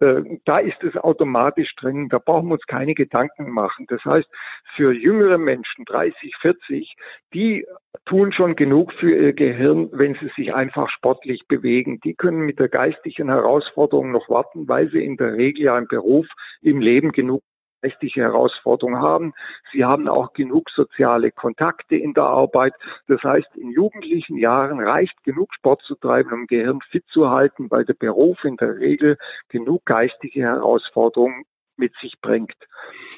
äh, 0.00 0.22
da 0.44 0.56
ist 0.58 0.82
es 0.82 0.96
automatisch 0.96 1.74
drin, 1.76 2.08
da 2.08 2.18
brauchen 2.18 2.48
wir 2.48 2.54
uns 2.54 2.66
keine 2.66 2.94
Gedanken 2.94 3.50
machen. 3.50 3.86
Das 3.88 4.04
heißt, 4.04 4.28
für 4.74 4.92
jüngere 4.92 5.38
Menschen, 5.38 5.84
30, 5.84 6.34
40, 6.40 6.94
die 7.32 7.66
tun 8.04 8.32
schon 8.32 8.56
genug 8.56 8.92
für 8.94 9.14
ihr 9.14 9.32
Gehirn, 9.32 9.88
wenn 9.92 10.14
sie 10.14 10.30
sich 10.36 10.52
einfach 10.52 10.90
sportlich 10.90 11.46
bewegen. 11.46 12.00
Die 12.00 12.14
können 12.14 12.40
mit 12.40 12.58
der 12.58 12.68
geistigen 12.68 13.28
Herausforderung 13.28 14.10
noch 14.10 14.28
warten, 14.28 14.68
weil 14.68 14.90
sie 14.90 15.04
in 15.04 15.16
der 15.16 15.34
Regel 15.34 15.64
ja 15.64 15.78
im 15.78 15.86
Beruf, 15.86 16.26
im 16.60 16.80
Leben 16.80 17.12
genug 17.12 17.42
rechtliche 17.84 18.22
Herausforderungen 18.22 19.00
haben. 19.00 19.32
Sie 19.72 19.84
haben 19.84 20.08
auch 20.08 20.32
genug 20.32 20.70
soziale 20.70 21.30
Kontakte 21.30 21.96
in 21.96 22.14
der 22.14 22.24
Arbeit. 22.24 22.74
Das 23.06 23.22
heißt, 23.22 23.54
in 23.56 23.70
jugendlichen 23.70 24.36
Jahren 24.36 24.80
reicht 24.80 25.22
genug 25.24 25.54
Sport 25.54 25.82
zu 25.82 25.94
treiben, 25.94 26.32
um 26.32 26.46
Gehirn 26.46 26.80
fit 26.90 27.04
zu 27.08 27.30
halten, 27.30 27.70
weil 27.70 27.84
der 27.84 27.94
Beruf 27.94 28.42
in 28.44 28.56
der 28.56 28.76
Regel 28.78 29.16
genug 29.48 29.84
geistige 29.84 30.40
Herausforderungen 30.40 31.44
mit 31.76 31.92
sich 32.00 32.14
bringt. 32.20 32.54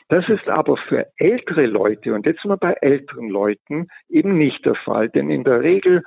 Das 0.08 0.28
ist 0.28 0.48
aber 0.48 0.76
für 0.76 1.06
ältere 1.16 1.66
Leute, 1.66 2.14
und 2.14 2.26
jetzt 2.26 2.44
wir 2.44 2.56
bei 2.56 2.72
älteren 2.80 3.28
Leuten, 3.28 3.88
eben 4.08 4.38
nicht 4.38 4.64
der 4.64 4.74
Fall. 4.76 5.08
Denn 5.08 5.30
in 5.30 5.44
der 5.44 5.60
Regel, 5.62 6.02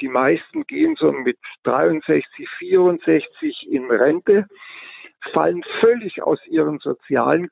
die 0.00 0.08
meisten 0.08 0.64
gehen 0.66 0.96
so 0.98 1.10
mit 1.12 1.38
63, 1.64 2.48
64 2.58 3.68
in 3.70 3.90
Rente, 3.90 4.46
fallen 5.32 5.62
völlig 5.80 6.22
aus 6.22 6.38
ihren 6.46 6.78
sozialen 6.78 7.50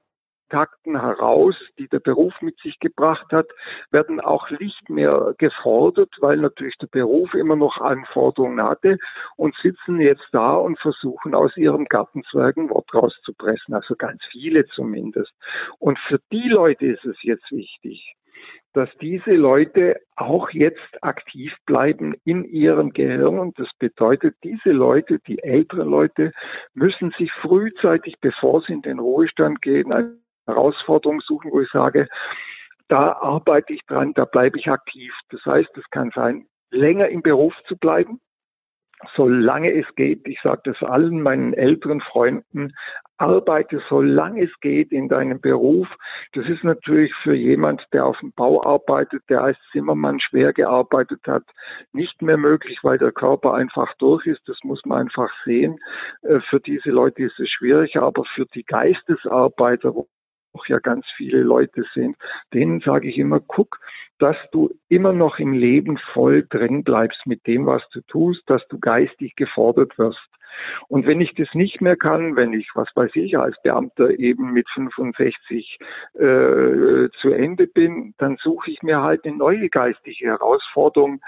Kontakten 0.48 1.00
heraus, 1.00 1.54
die 1.78 1.88
der 1.88 2.00
Beruf 2.00 2.32
mit 2.40 2.58
sich 2.60 2.78
gebracht 2.80 3.32
hat, 3.32 3.48
werden 3.90 4.18
auch 4.20 4.48
nicht 4.50 4.88
mehr 4.88 5.34
gefordert, 5.36 6.10
weil 6.20 6.38
natürlich 6.38 6.76
der 6.78 6.86
Beruf 6.86 7.34
immer 7.34 7.56
noch 7.56 7.78
Anforderungen 7.78 8.62
hatte 8.62 8.98
und 9.36 9.54
sitzen 9.56 10.00
jetzt 10.00 10.26
da 10.32 10.54
und 10.54 10.78
versuchen 10.78 11.34
aus 11.34 11.54
ihrem 11.56 11.84
Gartenzwerg 11.84 12.56
ein 12.56 12.70
Wort 12.70 12.92
rauszupressen, 12.94 13.74
also 13.74 13.94
ganz 13.94 14.22
viele 14.30 14.66
zumindest. 14.68 15.32
Und 15.78 15.98
für 15.98 16.18
die 16.32 16.48
Leute 16.48 16.86
ist 16.86 17.04
es 17.04 17.22
jetzt 17.22 17.50
wichtig, 17.52 18.14
dass 18.72 18.88
diese 19.02 19.32
Leute 19.32 20.00
auch 20.16 20.50
jetzt 20.50 21.02
aktiv 21.02 21.52
bleiben 21.66 22.14
in 22.24 22.44
ihrem 22.44 22.92
Gehirn. 22.92 23.38
Und 23.38 23.58
das 23.58 23.68
bedeutet, 23.78 24.36
diese 24.44 24.70
Leute, 24.70 25.18
die 25.26 25.42
älteren 25.42 25.88
Leute, 25.88 26.32
müssen 26.74 27.12
sich 27.18 27.32
frühzeitig, 27.32 28.14
bevor 28.20 28.62
sie 28.62 28.72
in 28.74 28.82
den 28.82 28.98
Ruhestand 28.98 29.60
gehen, 29.60 29.92
Herausforderung 30.48 31.20
suchen, 31.20 31.50
wo 31.52 31.60
ich 31.60 31.70
sage, 31.70 32.08
da 32.88 33.12
arbeite 33.12 33.72
ich 33.72 33.84
dran, 33.86 34.14
da 34.14 34.24
bleibe 34.24 34.58
ich 34.58 34.68
aktiv. 34.68 35.12
Das 35.30 35.44
heißt, 35.44 35.76
es 35.76 35.88
kann 35.90 36.10
sein, 36.14 36.46
länger 36.70 37.08
im 37.08 37.22
Beruf 37.22 37.54
zu 37.66 37.76
bleiben, 37.76 38.20
solange 39.14 39.72
es 39.72 39.86
geht, 39.94 40.26
ich 40.26 40.40
sage 40.42 40.62
das 40.64 40.82
allen 40.82 41.22
meinen 41.22 41.52
älteren 41.52 42.00
Freunden, 42.00 42.72
arbeite 43.16 43.82
solange 43.88 44.42
es 44.42 44.60
geht 44.60 44.92
in 44.92 45.08
deinem 45.08 45.40
Beruf. 45.40 45.88
Das 46.32 46.48
ist 46.48 46.64
natürlich 46.64 47.12
für 47.22 47.34
jemand, 47.34 47.84
der 47.92 48.06
auf 48.06 48.18
dem 48.20 48.32
Bau 48.32 48.64
arbeitet, 48.64 49.22
der 49.28 49.42
als 49.42 49.58
Zimmermann 49.72 50.20
schwer 50.20 50.52
gearbeitet 50.52 51.20
hat, 51.26 51.44
nicht 51.92 52.22
mehr 52.22 52.36
möglich, 52.36 52.78
weil 52.82 52.98
der 52.98 53.12
Körper 53.12 53.54
einfach 53.54 53.92
durch 53.98 54.26
ist. 54.26 54.42
Das 54.48 54.58
muss 54.62 54.84
man 54.84 55.02
einfach 55.02 55.30
sehen. 55.44 55.78
Äh, 56.22 56.40
für 56.48 56.60
diese 56.60 56.90
Leute 56.90 57.24
ist 57.24 57.38
es 57.38 57.50
schwierig, 57.50 57.96
aber 57.96 58.24
für 58.34 58.46
die 58.46 58.64
Geistesarbeiter, 58.64 59.94
auch 60.52 60.66
ja 60.66 60.78
ganz 60.78 61.06
viele 61.16 61.40
Leute 61.42 61.84
sind, 61.94 62.16
denen 62.52 62.80
sage 62.80 63.08
ich 63.08 63.18
immer, 63.18 63.40
guck, 63.40 63.78
dass 64.18 64.36
du 64.52 64.70
immer 64.88 65.12
noch 65.12 65.38
im 65.38 65.52
Leben 65.52 65.98
voll 66.12 66.46
drin 66.48 66.82
bleibst 66.82 67.26
mit 67.26 67.46
dem, 67.46 67.66
was 67.66 67.82
du 67.90 68.00
tust, 68.02 68.42
dass 68.46 68.66
du 68.68 68.78
geistig 68.78 69.36
gefordert 69.36 69.96
wirst. 69.98 70.28
Und 70.88 71.06
wenn 71.06 71.20
ich 71.20 71.34
das 71.34 71.48
nicht 71.54 71.80
mehr 71.80 71.96
kann, 71.96 72.34
wenn 72.34 72.52
ich, 72.52 72.68
was 72.74 72.88
weiß 72.94 73.10
ich, 73.14 73.38
als 73.38 73.60
Beamter 73.62 74.18
eben 74.18 74.52
mit 74.52 74.68
65 74.70 75.78
äh, 76.14 76.18
zu 77.20 77.30
Ende 77.30 77.66
bin, 77.66 78.14
dann 78.18 78.36
suche 78.42 78.70
ich 78.70 78.82
mir 78.82 79.02
halt 79.02 79.24
eine 79.24 79.36
neue 79.36 79.68
geistige 79.68 80.26
Herausforderung. 80.26 81.20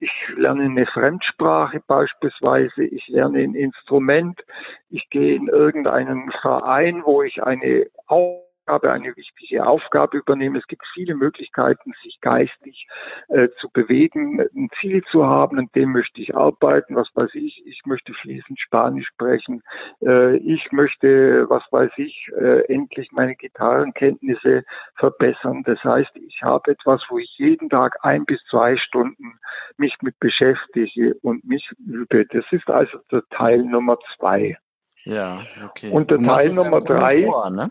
Ich 0.00 0.12
lerne 0.36 0.64
eine 0.64 0.86
Fremdsprache 0.86 1.82
beispielsweise, 1.84 2.84
ich 2.84 3.08
lerne 3.08 3.40
ein 3.40 3.54
Instrument, 3.54 4.44
ich 4.90 5.10
gehe 5.10 5.34
in 5.34 5.48
irgendeinen 5.48 6.30
Verein, 6.40 7.02
wo 7.04 7.22
ich 7.22 7.42
eine 7.42 7.88
Aufgabe, 8.06 8.47
eine 8.68 9.16
wichtige 9.16 9.66
Aufgabe 9.66 10.18
übernehme. 10.18 10.58
Es 10.58 10.66
gibt 10.66 10.84
viele 10.94 11.14
Möglichkeiten, 11.14 11.92
sich 12.02 12.20
geistig 12.20 12.86
äh, 13.28 13.48
zu 13.60 13.68
bewegen, 13.70 14.40
ein 14.40 14.68
Ziel 14.80 15.02
zu 15.10 15.26
haben, 15.26 15.58
an 15.58 15.70
dem 15.74 15.92
möchte 15.92 16.20
ich 16.20 16.36
arbeiten, 16.36 16.96
was 16.96 17.08
weiß 17.14 17.30
ich, 17.34 17.62
ich 17.66 17.82
möchte 17.86 18.12
fließend 18.14 18.58
Spanisch 18.60 19.08
sprechen, 19.08 19.62
äh, 20.02 20.36
ich 20.36 20.70
möchte, 20.72 21.48
was 21.48 21.62
weiß 21.70 21.90
ich, 21.96 22.28
äh, 22.38 22.72
endlich 22.72 23.10
meine 23.12 23.34
Gitarrenkenntnisse 23.36 24.64
verbessern. 24.96 25.62
Das 25.64 25.82
heißt, 25.82 26.14
ich 26.16 26.42
habe 26.42 26.70
etwas, 26.70 27.02
wo 27.08 27.18
ich 27.18 27.32
jeden 27.38 27.68
Tag 27.68 27.96
ein 28.02 28.24
bis 28.24 28.40
zwei 28.50 28.76
Stunden 28.76 29.38
mich 29.76 29.94
mit 30.02 30.18
beschäftige 30.20 31.14
und 31.22 31.44
mich 31.44 31.70
übe. 31.86 32.26
Das 32.26 32.44
ist 32.50 32.68
also 32.68 32.98
der 33.10 33.22
Teil 33.30 33.64
Nummer 33.64 33.98
zwei. 34.16 34.56
Ja, 35.04 35.42
okay. 35.64 35.90
Und 35.90 36.10
der 36.10 36.18
Teil 36.18 36.52
Nummer 36.52 36.80
drei. 36.80 37.24
Vor, 37.24 37.50
ne? 37.50 37.70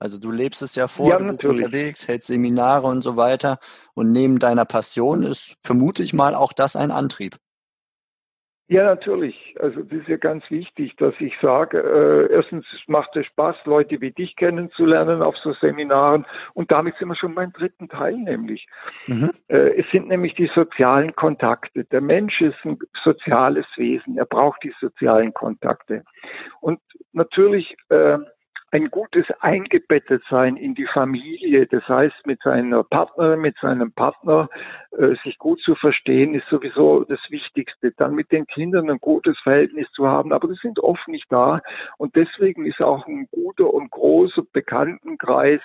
Also 0.00 0.18
du 0.18 0.30
lebst 0.30 0.62
es 0.62 0.74
ja 0.74 0.88
vor, 0.88 1.08
ja, 1.08 1.18
du 1.18 1.26
bist 1.26 1.44
natürlich. 1.44 1.66
unterwegs, 1.66 2.08
hältst 2.08 2.28
Seminare 2.28 2.86
und 2.86 3.02
so 3.02 3.16
weiter. 3.16 3.58
Und 3.94 4.12
neben 4.12 4.38
deiner 4.38 4.64
Passion 4.64 5.22
ist, 5.22 5.56
vermute 5.62 6.02
ich 6.02 6.14
mal, 6.14 6.34
auch 6.34 6.54
das 6.54 6.74
ein 6.74 6.90
Antrieb. 6.90 7.36
Ja, 8.70 8.84
natürlich. 8.84 9.56
Also 9.58 9.82
das 9.82 10.02
ist 10.02 10.08
ja 10.08 10.16
ganz 10.16 10.48
wichtig, 10.48 10.94
dass 10.96 11.12
ich 11.18 11.34
sage, 11.42 11.80
äh, 11.80 12.32
erstens 12.32 12.64
macht 12.86 13.16
es 13.16 13.26
Spaß, 13.26 13.56
Leute 13.64 14.00
wie 14.00 14.12
dich 14.12 14.36
kennenzulernen 14.36 15.22
auf 15.22 15.36
so 15.38 15.52
Seminaren. 15.54 16.24
Und 16.54 16.70
damit 16.70 16.94
sind 16.96 17.08
wir 17.08 17.16
schon 17.16 17.34
beim 17.34 17.52
dritten 17.52 17.88
Teil, 17.88 18.16
nämlich. 18.16 18.68
Mhm. 19.08 19.32
Äh, 19.48 19.80
es 19.80 19.90
sind 19.90 20.06
nämlich 20.06 20.34
die 20.34 20.48
sozialen 20.54 21.16
Kontakte. 21.16 21.82
Der 21.86 22.00
Mensch 22.00 22.40
ist 22.40 22.64
ein 22.64 22.78
soziales 23.02 23.66
Wesen. 23.74 24.16
Er 24.16 24.26
braucht 24.26 24.62
die 24.62 24.72
sozialen 24.80 25.34
Kontakte. 25.34 26.04
Und 26.60 26.78
natürlich 27.12 27.76
äh, 27.88 28.18
ein 28.72 28.90
gutes 28.90 29.26
Eingebettetsein 29.40 30.56
in 30.56 30.74
die 30.74 30.86
Familie, 30.86 31.66
das 31.66 31.86
heißt 31.88 32.26
mit 32.26 32.40
seiner 32.42 32.84
Partnerin, 32.84 33.40
mit 33.40 33.56
seinem 33.60 33.90
Partner 33.92 34.48
äh, 34.96 35.14
sich 35.24 35.38
gut 35.38 35.60
zu 35.62 35.74
verstehen, 35.74 36.34
ist 36.34 36.46
sowieso 36.48 37.04
das 37.04 37.20
Wichtigste. 37.30 37.92
Dann 37.96 38.14
mit 38.14 38.30
den 38.30 38.46
Kindern 38.46 38.88
ein 38.88 39.00
gutes 39.00 39.38
Verhältnis 39.40 39.90
zu 39.92 40.06
haben, 40.06 40.32
aber 40.32 40.48
die 40.48 40.58
sind 40.62 40.78
oft 40.78 41.06
nicht 41.08 41.26
da. 41.30 41.60
Und 41.98 42.14
deswegen 42.14 42.64
ist 42.64 42.80
auch 42.80 43.06
ein 43.06 43.28
guter 43.32 43.72
und 43.74 43.90
großer 43.90 44.42
Bekanntenkreis 44.52 45.60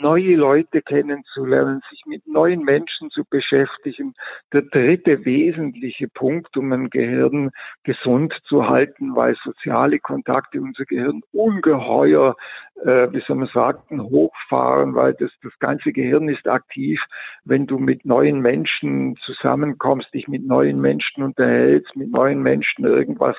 neue 0.00 0.36
Leute 0.36 0.82
kennenzulernen, 0.82 1.80
sich 1.90 2.04
mit 2.06 2.26
neuen 2.26 2.62
Menschen 2.64 3.10
zu 3.10 3.24
beschäftigen. 3.28 4.14
Der 4.52 4.62
dritte 4.62 5.24
wesentliche 5.24 6.08
Punkt, 6.08 6.56
um 6.56 6.72
ein 6.72 6.90
Gehirn 6.90 7.50
gesund 7.84 8.34
zu 8.44 8.68
halten, 8.68 9.14
weil 9.14 9.36
soziale 9.44 9.98
Kontakte 9.98 10.60
unser 10.60 10.84
Gehirn 10.84 11.22
ungeheuer, 11.32 12.36
äh, 12.84 13.12
wie 13.12 13.20
soll 13.26 13.36
man 13.36 13.48
sagen, 13.48 14.02
hochfahren, 14.02 14.94
weil 14.94 15.14
das, 15.14 15.30
das 15.42 15.52
ganze 15.58 15.92
Gehirn 15.92 16.28
ist 16.28 16.48
aktiv, 16.48 17.00
wenn 17.44 17.66
du 17.66 17.78
mit 17.78 18.04
neuen 18.04 18.40
Menschen 18.40 19.16
zusammenkommst, 19.24 20.12
dich 20.14 20.28
mit 20.28 20.46
neuen 20.46 20.80
Menschen 20.80 21.22
unterhältst, 21.22 21.94
mit 21.96 22.10
neuen 22.10 22.42
Menschen 22.42 22.84
irgendwas 22.84 23.36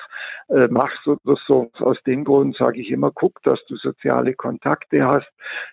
äh, 0.48 0.68
machst 0.68 1.06
oder 1.06 1.36
so. 1.46 1.70
Aus 1.78 2.00
dem 2.04 2.24
Grund 2.24 2.56
sage 2.56 2.80
ich 2.80 2.90
immer, 2.90 3.10
guck, 3.10 3.42
dass 3.42 3.64
du 3.66 3.76
soziale 3.76 4.34
Kontakte 4.34 5.06
hast. 5.06 5.30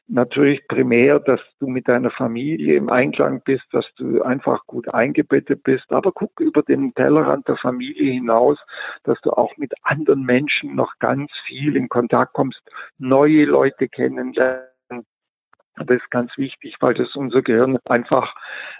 Natürlich 0.08 0.68
primär, 0.72 1.20
dass 1.20 1.42
du 1.60 1.68
mit 1.68 1.90
deiner 1.90 2.12
Familie 2.12 2.78
im 2.78 2.90
Einklang 2.90 3.42
bist, 3.44 3.66
dass 3.74 3.86
du 3.98 4.22
einfach 4.22 4.66
gut 4.68 4.88
eingebettet 4.94 5.64
bist. 5.64 5.92
Aber 5.92 6.14
guck 6.14 6.40
über 6.40 6.64
den 6.64 6.94
Tellerrand 6.94 7.46
der 7.50 7.58
Familie 7.58 8.14
hinaus, 8.14 8.58
dass 9.04 9.20
du 9.20 9.32
auch 9.32 9.56
mit 9.58 9.74
anderen 9.84 10.24
Menschen 10.24 10.74
noch 10.76 10.94
ganz 11.00 11.30
viel 11.46 11.76
in 11.76 11.90
Kontakt 11.90 12.34
kommst, 12.34 12.62
neue 12.98 13.44
Leute 13.44 13.90
kennenlernst. 13.90 14.71
Das 15.78 15.98
ist 15.98 16.12
ganz 16.12 16.38
wichtig, 16.38 16.76
weil 16.82 16.94
das 16.94 17.16
unser 17.16 17.42
Gehirn 17.42 17.78
einfach 17.86 18.36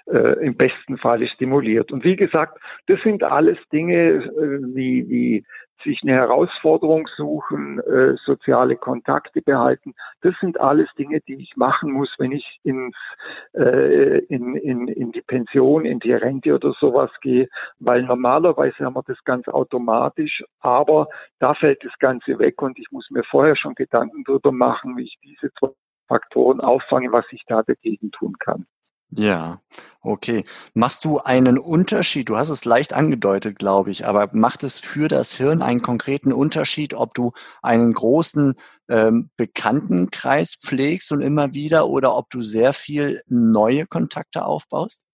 äh, 0.08 0.46
im 0.46 0.56
besten 0.56 0.98
Falle 0.98 1.28
stimuliert. 1.28 1.92
Und 1.92 2.04
wie 2.04 2.18
gesagt, 2.18 2.60
das 2.88 3.02
sind 3.02 3.24
alles 3.24 3.58
Dinge 3.72 3.96
äh, 3.96 4.60
wie, 4.76 5.08
wie 5.10 5.46
sich 5.84 6.02
eine 6.04 6.14
Herausforderung 6.14 7.08
suchen, 7.16 7.80
äh, 7.80 8.16
soziale 8.26 8.76
Kontakte 8.76 9.42
behalten. 9.42 9.94
Das 10.22 10.36
sind 10.40 10.60
alles 10.60 10.90
Dinge, 10.98 11.22
die 11.22 11.36
ich 11.36 11.56
machen 11.56 11.92
muss, 11.92 12.14
wenn 12.18 12.32
ich 12.32 12.60
ins, 12.64 12.96
äh, 13.54 14.20
in, 14.26 14.56
in, 14.56 14.88
in 14.88 15.12
die 15.12 15.22
Pension, 15.22 15.86
in 15.86 16.00
die 16.00 16.14
Rente 16.14 16.54
oder 16.54 16.74
sowas 16.80 17.10
gehe, 17.22 17.48
weil 17.80 18.04
normalerweise 18.04 18.86
haben 18.86 18.96
wir 18.96 19.04
das 19.08 19.24
ganz 19.24 19.48
automatisch, 19.48 20.44
aber 20.60 21.08
da 21.40 21.54
fällt 21.54 21.84
das 21.84 21.98
Ganze 22.00 22.38
weg 22.40 22.62
und 22.62 22.78
ich 22.78 22.92
muss 22.92 23.10
mir 23.10 23.24
vorher 23.24 23.56
schon 23.56 23.76
Gedanken 23.76 24.24
darüber 24.26 24.52
machen, 24.52 24.98
wie 24.98 25.04
ich 25.04 25.18
diese 25.24 25.52
zwei 25.54 25.70
Faktoren 26.08 26.62
auffange, 26.62 27.12
was 27.12 27.26
ich 27.32 27.44
da 27.48 27.64
dagegen 27.64 28.12
tun 28.12 28.38
kann. 28.40 28.66
Ja, 29.14 29.60
okay. 30.02 30.46
Machst 30.74 31.04
du 31.04 31.20
einen 31.20 31.58
Unterschied? 31.58 32.30
Du 32.30 32.38
hast 32.38 32.50
es 32.50 32.64
leicht 32.64 32.94
angedeutet, 32.94 33.60
glaube 33.60 33.92
ich, 33.92 34.06
aber 34.06 34.30
macht 34.32 34.64
es 34.64 34.80
für 34.80 35.10
das 35.10 35.36
Hirn 35.36 35.62
einen 35.62 35.82
konkreten 35.82 36.32
Unterschied, 36.32 36.94
ob 36.94 37.14
du 37.14 37.34
einen 37.62 37.92
großen 37.92 38.56
ähm, 38.90 39.30
Bekanntenkreis 39.36 40.56
pflegst 40.56 41.12
und 41.12 41.22
immer 41.22 41.54
wieder 41.54 41.90
oder 41.90 42.16
ob 42.16 42.30
du 42.30 42.40
sehr 42.40 42.72
viel 42.72 43.20
neue 43.28 43.86
Kontakte 43.86 44.46
aufbaust? 44.46 45.06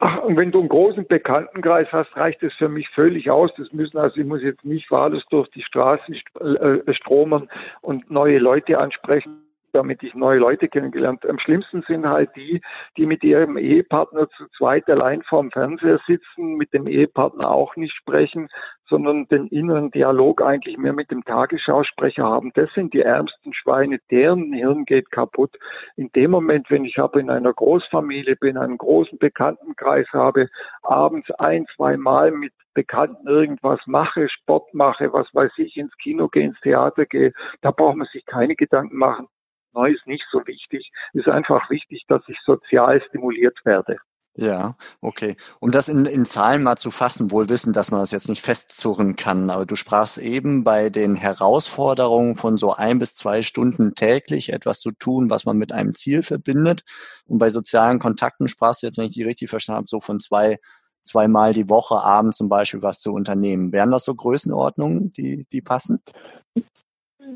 Ach, 0.00 0.24
und 0.24 0.36
wenn 0.36 0.50
du 0.50 0.58
einen 0.58 0.68
großen 0.68 1.06
Bekanntenkreis 1.06 1.86
hast, 1.92 2.16
reicht 2.16 2.42
es 2.42 2.52
für 2.54 2.68
mich 2.68 2.88
völlig 2.88 3.30
aus. 3.30 3.52
Das 3.56 3.72
müssen 3.72 3.98
also, 3.98 4.16
ich 4.20 4.26
muss 4.26 4.42
jetzt 4.42 4.64
nicht 4.64 4.90
wahllos 4.90 5.22
durch 5.30 5.48
die 5.50 5.62
Straßen 5.62 6.12
äh, 6.40 6.92
stromen 6.92 7.48
und 7.82 8.10
neue 8.10 8.38
Leute 8.38 8.78
ansprechen 8.78 9.43
damit 9.74 10.02
ich 10.02 10.14
neue 10.14 10.38
Leute 10.38 10.68
kennengelernt. 10.68 11.28
Am 11.28 11.38
schlimmsten 11.38 11.82
sind 11.82 12.06
halt 12.06 12.30
die, 12.36 12.60
die 12.96 13.06
mit 13.06 13.24
ihrem 13.24 13.58
Ehepartner 13.58 14.28
zu 14.30 14.46
zweit 14.56 14.88
allein 14.88 15.22
vorm 15.22 15.50
Fernseher 15.50 16.00
sitzen, 16.06 16.54
mit 16.54 16.72
dem 16.72 16.86
Ehepartner 16.86 17.50
auch 17.50 17.74
nicht 17.76 17.94
sprechen, 17.94 18.48
sondern 18.88 19.26
den 19.28 19.48
inneren 19.48 19.90
Dialog 19.90 20.42
eigentlich 20.42 20.76
mehr 20.78 20.92
mit 20.92 21.10
dem 21.10 21.24
Tagesschausprecher 21.24 22.22
haben. 22.22 22.52
Das 22.54 22.72
sind 22.74 22.94
die 22.94 23.00
ärmsten 23.00 23.52
Schweine, 23.52 23.98
deren 24.10 24.52
Hirn 24.52 24.84
geht 24.84 25.10
kaputt. 25.10 25.56
In 25.96 26.10
dem 26.12 26.30
Moment, 26.30 26.70
wenn 26.70 26.84
ich 26.84 26.98
aber 26.98 27.18
in 27.18 27.30
einer 27.30 27.52
Großfamilie 27.52 28.36
bin, 28.36 28.56
einen 28.56 28.78
großen 28.78 29.18
Bekanntenkreis 29.18 30.06
habe, 30.12 30.48
abends 30.82 31.30
ein, 31.32 31.66
zwei 31.74 31.96
Mal 31.96 32.30
mit 32.30 32.52
Bekannten 32.74 33.26
irgendwas 33.26 33.80
mache, 33.86 34.28
Sport 34.28 34.74
mache, 34.74 35.12
was 35.12 35.32
weiß 35.32 35.52
ich, 35.58 35.76
ins 35.76 35.96
Kino 35.96 36.28
gehe, 36.28 36.44
ins 36.44 36.60
Theater 36.60 37.06
gehe, 37.06 37.32
da 37.62 37.70
braucht 37.70 37.96
man 37.96 38.08
sich 38.12 38.26
keine 38.26 38.56
Gedanken 38.56 38.96
machen 38.96 39.28
neu 39.74 39.90
ist 39.90 40.06
nicht 40.06 40.24
so 40.30 40.46
wichtig. 40.46 40.90
Es 41.12 41.20
ist 41.20 41.28
einfach 41.28 41.68
wichtig, 41.70 42.04
dass 42.08 42.22
ich 42.28 42.38
sozial 42.44 43.02
stimuliert 43.08 43.58
werde. 43.64 43.98
Ja, 44.36 44.74
okay. 45.00 45.36
Um 45.60 45.70
das 45.70 45.88
in, 45.88 46.06
in 46.06 46.24
Zahlen 46.24 46.64
mal 46.64 46.76
zu 46.76 46.90
fassen, 46.90 47.30
wohl 47.30 47.48
wissen, 47.48 47.72
dass 47.72 47.92
man 47.92 48.00
das 48.00 48.10
jetzt 48.10 48.28
nicht 48.28 48.42
festzurren 48.42 49.14
kann, 49.14 49.48
aber 49.48 49.64
du 49.64 49.76
sprachst 49.76 50.18
eben 50.18 50.64
bei 50.64 50.90
den 50.90 51.14
Herausforderungen 51.14 52.34
von 52.34 52.56
so 52.58 52.72
ein 52.72 52.98
bis 52.98 53.14
zwei 53.14 53.42
Stunden 53.42 53.94
täglich 53.94 54.52
etwas 54.52 54.80
zu 54.80 54.90
tun, 54.90 55.30
was 55.30 55.44
man 55.44 55.56
mit 55.56 55.70
einem 55.70 55.94
Ziel 55.94 56.24
verbindet. 56.24 56.82
Und 57.26 57.38
bei 57.38 57.48
sozialen 57.50 58.00
Kontakten 58.00 58.48
sprachst 58.48 58.82
du 58.82 58.88
jetzt, 58.88 58.98
wenn 58.98 59.06
ich 59.06 59.12
die 59.12 59.22
richtig 59.22 59.50
verstanden 59.50 59.78
habe, 59.78 59.88
so 59.88 60.00
von 60.00 60.18
zwei, 60.18 60.58
zweimal 61.04 61.52
die 61.52 61.70
Woche 61.70 62.00
abends 62.00 62.38
zum 62.38 62.48
Beispiel 62.48 62.82
was 62.82 63.00
zu 63.00 63.12
unternehmen. 63.12 63.70
Wären 63.70 63.92
das 63.92 64.04
so 64.04 64.16
Größenordnungen, 64.16 65.12
die, 65.12 65.46
die 65.52 65.62
passen? 65.62 66.02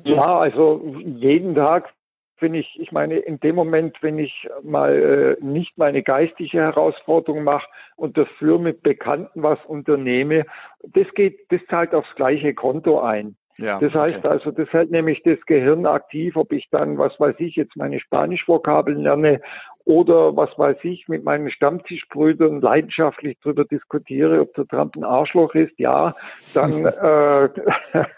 Ja, 0.03 0.38
also 0.38 0.85
jeden 1.05 1.55
Tag 1.55 1.94
wenn 2.40 2.55
ich, 2.55 2.79
ich 2.81 2.92
meine, 2.92 3.18
in 3.18 3.40
dem 3.40 3.55
Moment, 3.55 3.96
wenn 4.03 4.18
ich 4.18 4.48
mal 4.62 5.37
äh, 5.40 5.44
nicht 5.44 5.77
meine 5.79 6.03
geistige 6.03 6.59
Herausforderung 6.59 7.44
mache 7.44 7.68
und 7.96 8.16
dafür 8.16 8.59
mit 8.59 8.83
Bekannten 8.83 9.42
was 9.42 9.59
unternehme, 9.66 10.44
das 10.83 11.07
geht, 11.14 11.51
das 11.51 11.61
zahlt 11.68 11.94
aufs 11.94 12.14
gleiche 12.14 12.55
Konto 12.55 13.01
ein. 13.01 13.37
Ja, 13.59 13.81
das 13.81 13.92
heißt 13.92 14.18
okay. 14.18 14.29
also, 14.29 14.53
das 14.53 14.72
hält 14.72 14.92
nämlich 14.92 15.22
das 15.24 15.40
Gehirn 15.46 15.85
aktiv, 15.85 16.37
ob 16.37 16.53
ich 16.53 16.68
dann, 16.70 16.96
was 16.96 17.18
weiß 17.18 17.35
ich, 17.38 17.57
jetzt 17.57 17.77
meine 17.77 17.98
Spanischvokabeln 17.98 19.03
lerne 19.03 19.40
oder 19.85 20.37
was 20.37 20.51
weiß 20.57 20.77
ich, 20.83 21.09
mit 21.09 21.24
meinen 21.24 21.51
Stammtischbrüdern 21.51 22.61
leidenschaftlich 22.61 23.37
darüber 23.42 23.64
diskutiere, 23.64 24.42
ob 24.42 24.55
der 24.55 24.66
Trump 24.66 24.94
ein 24.96 25.03
Arschloch 25.03 25.55
ist, 25.55 25.77
ja, 25.79 26.12
dann, 26.55 26.85
äh, 26.87 27.48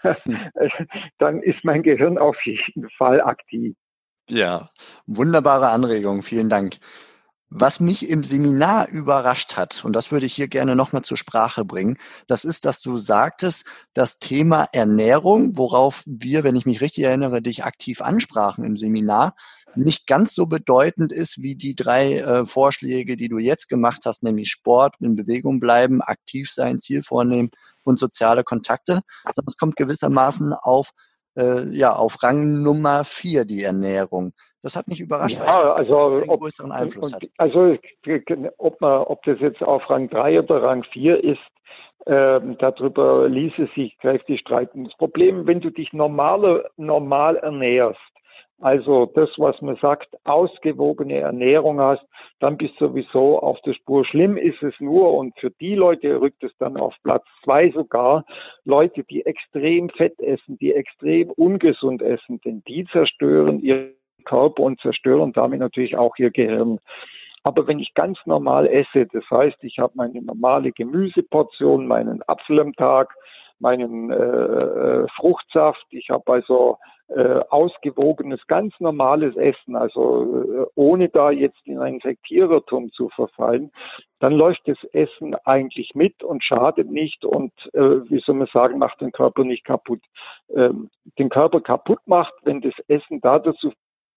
dann 1.18 1.42
ist 1.42 1.64
mein 1.64 1.83
Gehirn 1.83 2.18
auf 2.18 2.37
jeden 2.44 2.90
Fall 2.90 3.22
aktiv. 3.22 3.74
Ja, 4.31 4.71
wunderbare 5.07 5.69
Anregung. 5.69 6.23
Vielen 6.23 6.49
Dank. 6.49 6.79
Was 7.53 7.81
mich 7.81 8.09
im 8.09 8.23
Seminar 8.23 8.88
überrascht 8.90 9.57
hat, 9.57 9.85
und 9.85 9.97
das 9.97 10.12
würde 10.12 10.25
ich 10.25 10.35
hier 10.35 10.47
gerne 10.47 10.77
nochmal 10.77 11.03
zur 11.03 11.16
Sprache 11.16 11.64
bringen, 11.64 11.97
das 12.29 12.45
ist, 12.45 12.64
dass 12.64 12.81
du 12.81 12.97
sagtest, 12.97 13.66
das 13.93 14.21
Thema 14.21 14.69
Ernährung, 14.71 15.57
worauf 15.57 16.05
wir, 16.07 16.45
wenn 16.45 16.55
ich 16.55 16.64
mich 16.64 16.81
richtig 16.81 17.03
erinnere, 17.03 17.43
dich 17.43 17.64
aktiv 17.64 18.03
ansprachen 18.03 18.64
im 18.64 18.77
Seminar, 18.77 19.35
nicht 19.75 20.07
ganz 20.07 20.37
so 20.37 20.47
bedeutend 20.47 21.11
ist 21.11 21.43
wie 21.43 21.57
die 21.57 21.75
drei 21.75 22.19
äh, 22.19 22.47
Vorschläge, 22.47 23.16
die 23.16 23.29
du 23.29 23.38
jetzt 23.38 23.69
gemacht 23.69 24.03
hast, 24.05 24.23
nämlich 24.23 24.49
Sport, 24.49 24.95
in 25.01 25.16
Bewegung 25.16 25.59
bleiben, 25.59 26.03
aktiv 26.03 26.49
sein, 26.53 26.79
Ziel 26.79 27.03
vornehmen 27.03 27.51
und 27.83 27.99
soziale 27.99 28.45
Kontakte, 28.45 29.01
sondern 29.25 29.49
es 29.49 29.57
kommt 29.57 29.75
gewissermaßen 29.75 30.53
auf 30.53 30.90
äh, 31.37 31.69
ja, 31.71 31.93
auf 31.93 32.23
Rang 32.23 32.62
Nummer 32.62 33.05
vier 33.05 33.45
die 33.45 33.62
Ernährung. 33.62 34.33
Das 34.62 34.77
hat 34.77 34.88
mich 34.88 35.01
überrascht, 35.01 35.38
ja, 35.38 35.47
weil 35.47 35.71
also, 35.73 36.07
einen 36.16 36.29
ob, 36.29 36.40
größeren 36.40 36.73
Einfluss 36.73 37.12
und, 37.12 37.23
hat. 37.23 37.31
Also 37.38 37.77
ob, 38.59 38.81
man, 38.81 39.03
ob 39.03 39.23
das 39.25 39.40
jetzt 39.40 39.62
auf 39.62 39.88
Rang 39.88 40.11
drei 40.11 40.38
oder 40.38 40.62
Rang 40.62 40.85
vier 40.93 41.23
ist, 41.23 41.40
äh, 42.07 42.40
darüber 42.59 43.29
ließe 43.29 43.69
sich 43.75 43.97
kräftig 43.99 44.40
streiten. 44.40 44.85
Das 44.85 44.97
Problem, 44.97 45.47
wenn 45.47 45.61
du 45.61 45.71
dich 45.71 45.93
normal, 45.93 46.69
normal 46.77 47.37
ernährst, 47.37 47.99
also 48.61 49.07
das, 49.07 49.31
was 49.38 49.61
man 49.62 49.77
sagt, 49.77 50.09
ausgewogene 50.25 51.18
Ernährung 51.18 51.81
hast, 51.81 52.05
dann 52.40 52.59
bist 52.59 52.75
du 52.79 52.88
sowieso 52.88 53.38
auf 53.38 53.61
der 53.62 53.73
Spur. 53.73 54.05
Schlimm 54.05 54.37
ist 54.37 54.62
es 54.62 54.75
nur, 54.81 55.14
und 55.14 55.38
für 55.38 55.51
die 55.51 55.75
Leute 55.75 56.20
rückt 56.20 56.44
es 56.44 56.53
dann 56.59 56.77
auf 56.77 56.94
Platz 57.03 57.25
zwei 57.42 57.70
sogar, 57.70 58.25
Leute, 58.64 59.03
die 59.05 59.25
extrem 59.25 59.88
fett 59.88 60.18
essen, 60.20 60.59
die 60.59 60.75
extrem 60.75 61.31
ungesund 61.31 62.03
essen, 62.03 62.40
denn 62.44 62.62
die 62.68 62.85
zerstören 62.92 63.61
ihren 63.61 63.94
Körper 64.25 64.62
und 64.62 64.79
zerstören 64.81 65.33
damit 65.33 65.61
natürlich 65.61 65.96
auch 65.96 66.14
ihr 66.18 66.31
Gehirn. 66.31 66.79
Aber 67.42 67.66
wenn 67.66 67.79
ich 67.79 67.94
ganz 67.94 68.18
normal 68.27 68.66
esse, 68.66 69.07
das 69.07 69.25
heißt, 69.31 69.57
ich 69.62 69.79
habe 69.79 69.94
meine 69.96 70.20
normale 70.20 70.73
Gemüseportion, 70.73 71.87
meinen 71.87 72.23
Apfel 72.27 72.61
am 72.61 72.75
Tag, 72.75 73.14
meinen 73.59 74.11
äh, 74.11 74.16
äh 74.16 75.07
Fruchtsaft, 75.16 75.87
ich 75.90 76.11
habe 76.11 76.31
also 76.31 76.77
äh, 77.11 77.40
ausgewogenes, 77.49 78.46
ganz 78.46 78.73
normales 78.79 79.37
Essen, 79.37 79.77
also 79.77 80.44
äh, 80.44 80.66
ohne 80.75 81.09
da 81.09 81.31
jetzt 81.31 81.61
in 81.64 81.79
ein 81.79 81.99
Sektierertum 82.01 82.92
zu 82.92 83.09
verfallen, 83.09 83.73
dann 84.20 84.33
läuft 84.33 84.62
das 84.66 84.79
Essen 84.92 85.35
eigentlich 85.44 85.94
mit 85.94 86.23
und 86.23 86.44
schadet 86.44 86.90
nicht 86.90 87.25
und, 87.25 87.53
äh, 87.75 88.09
wie 88.09 88.20
soll 88.20 88.37
man 88.37 88.49
sagen, 88.53 88.79
macht 88.79 89.01
den 89.01 89.12
Körper 89.12 89.44
nicht 89.44 89.64
kaputt. 89.64 90.03
Ähm, 90.55 90.90
den 91.18 91.31
Körper 91.31 91.61
kaputt 91.61 92.01
macht, 92.07 92.35
wenn 92.42 92.61
das 92.61 92.75
Essen 92.87 93.20
da 93.20 93.38
dazu 93.38 93.73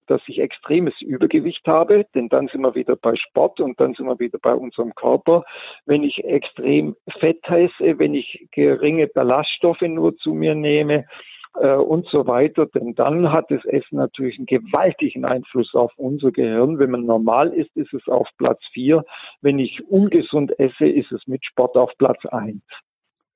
dass 0.07 0.21
ich 0.27 0.39
extremes 0.39 0.93
Übergewicht 1.01 1.65
habe, 1.65 2.05
denn 2.13 2.29
dann 2.29 2.47
sind 2.49 2.61
wir 2.61 2.75
wieder 2.75 2.95
bei 2.95 3.15
Sport 3.15 3.59
und 3.61 3.79
dann 3.79 3.93
sind 3.93 4.05
wir 4.05 4.19
wieder 4.19 4.37
bei 4.37 4.53
unserem 4.53 4.93
Körper. 4.95 5.45
Wenn 5.85 6.03
ich 6.03 6.23
extrem 6.25 6.95
Fett 7.19 7.39
esse, 7.49 7.99
wenn 7.99 8.13
ich 8.13 8.47
geringe 8.51 9.07
Ballaststoffe 9.07 9.81
nur 9.81 10.15
zu 10.17 10.33
mir 10.33 10.55
nehme, 10.55 11.05
äh, 11.55 11.75
und 11.75 12.07
so 12.09 12.27
weiter. 12.27 12.65
Denn 12.67 12.95
dann 12.95 13.31
hat 13.31 13.49
das 13.51 13.63
Essen 13.65 13.97
natürlich 13.97 14.37
einen 14.37 14.45
gewaltigen 14.45 15.25
Einfluss 15.25 15.73
auf 15.73 15.91
unser 15.97 16.31
Gehirn. 16.31 16.79
Wenn 16.79 16.91
man 16.91 17.05
normal 17.05 17.53
ist, 17.53 17.75
ist 17.75 17.93
es 17.93 18.07
auf 18.07 18.27
Platz 18.37 18.61
vier. 18.71 19.03
Wenn 19.41 19.59
ich 19.59 19.87
ungesund 19.89 20.57
esse, 20.59 20.87
ist 20.87 21.11
es 21.11 21.25
mit 21.27 21.45
Sport 21.45 21.75
auf 21.75 21.91
Platz 21.97 22.25
eins. 22.25 22.63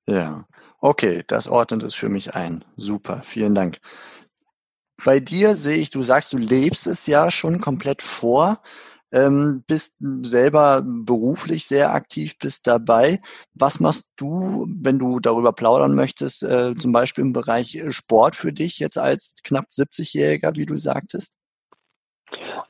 Ja, 0.08 0.45
okay, 0.80 1.23
das 1.27 1.49
ordnet 1.49 1.84
es 1.84 1.93
für 1.93 2.10
mich 2.10 2.34
ein. 2.34 2.63
Super, 2.77 3.21
vielen 3.23 3.56
Dank. 3.56 3.80
Bei 5.06 5.19
dir 5.19 5.56
sehe 5.56 5.77
ich, 5.77 5.89
du 5.89 6.01
sagst, 6.01 6.34
du 6.34 6.38
lebst 6.38 6.88
es 6.88 7.06
ja 7.08 7.30
schon 7.30 7.60
komplett 7.60 8.01
vor 8.01 8.62
ähm, 9.12 9.63
bist 9.67 9.98
selber 10.22 10.84
beruflich 10.86 11.65
sehr 11.65 11.93
aktiv, 11.93 12.38
bist 12.39 12.67
dabei. 12.67 13.20
Was 13.54 13.80
machst 13.80 14.12
du, 14.17 14.67
wenn 14.67 15.00
du 15.00 15.20
darüber 15.20 15.54
plaudern 15.54 15.96
möchtest, 15.96 16.43
äh, 16.43 16.76
zum 16.76 16.91
Beispiel 16.91 17.24
im 17.24 17.34
Bereich 17.34 17.76
äh, 17.76 17.91
Sport 17.91 18.36
für 18.36 18.54
dich 18.54 18.80
jetzt 18.80 18.98
als 18.98 19.36
knapp 19.43 19.65
70-Jähriger, 19.72 20.56
wie 20.56 20.65
du 20.65 20.76
sagtest? 20.76 21.38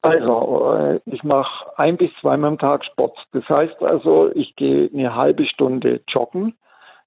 Also, 0.02 0.74
äh, 0.74 1.00
ich 1.06 1.24
mache 1.24 1.78
ein 1.78 1.98
bis 1.98 2.12
zweimal 2.22 2.52
am 2.52 2.60
Tag 2.60 2.86
Sport. 2.86 3.18
Das 3.32 3.48
heißt 3.50 3.82
also, 3.82 4.32
ich 4.36 4.56
gehe 4.56 4.90
eine 4.94 5.16
halbe 5.16 5.46
Stunde 5.46 6.02
joggen 6.08 6.54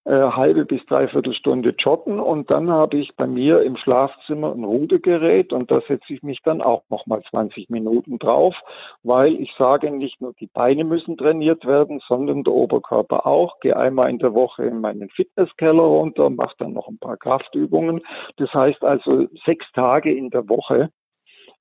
äh, 0.04 0.12
halbe 0.12 0.64
bis 0.64 0.84
dreiviertel 0.86 1.34
Stunde 1.34 1.74
joggen 1.78 2.20
und 2.20 2.50
dann 2.50 2.70
habe 2.70 2.96
ich 2.96 3.14
bei 3.16 3.26
mir 3.26 3.62
im 3.62 3.76
Schlafzimmer 3.76 4.52
ein 4.52 4.64
Rudergerät 4.64 5.52
und 5.52 5.70
da 5.70 5.80
setze 5.86 6.14
ich 6.14 6.22
mich 6.22 6.40
dann 6.42 6.62
auch 6.62 6.82
nochmal 6.88 7.22
20 7.30 7.68
Minuten 7.68 8.18
drauf, 8.18 8.54
weil 9.02 9.34
ich 9.34 9.52
sage, 9.58 9.90
nicht 9.90 10.20
nur 10.20 10.32
die 10.34 10.46
Beine 10.46 10.84
müssen 10.84 11.16
trainiert 11.16 11.66
werden, 11.66 12.00
sondern 12.08 12.44
der 12.44 12.54
Oberkörper 12.54 13.26
auch. 13.26 13.60
Gehe 13.60 13.76
einmal 13.76 14.10
in 14.10 14.18
der 14.18 14.34
Woche 14.34 14.64
in 14.64 14.80
meinen 14.80 15.10
Fitnesskeller 15.10 15.82
runter, 15.82 16.30
mache 16.30 16.54
dann 16.58 16.72
noch 16.72 16.88
ein 16.88 16.98
paar 16.98 17.16
Kraftübungen. 17.16 18.00
Das 18.36 18.52
heißt 18.54 18.82
also 18.82 19.26
sechs 19.44 19.70
Tage 19.72 20.14
in 20.14 20.30
der 20.30 20.48
Woche 20.48 20.90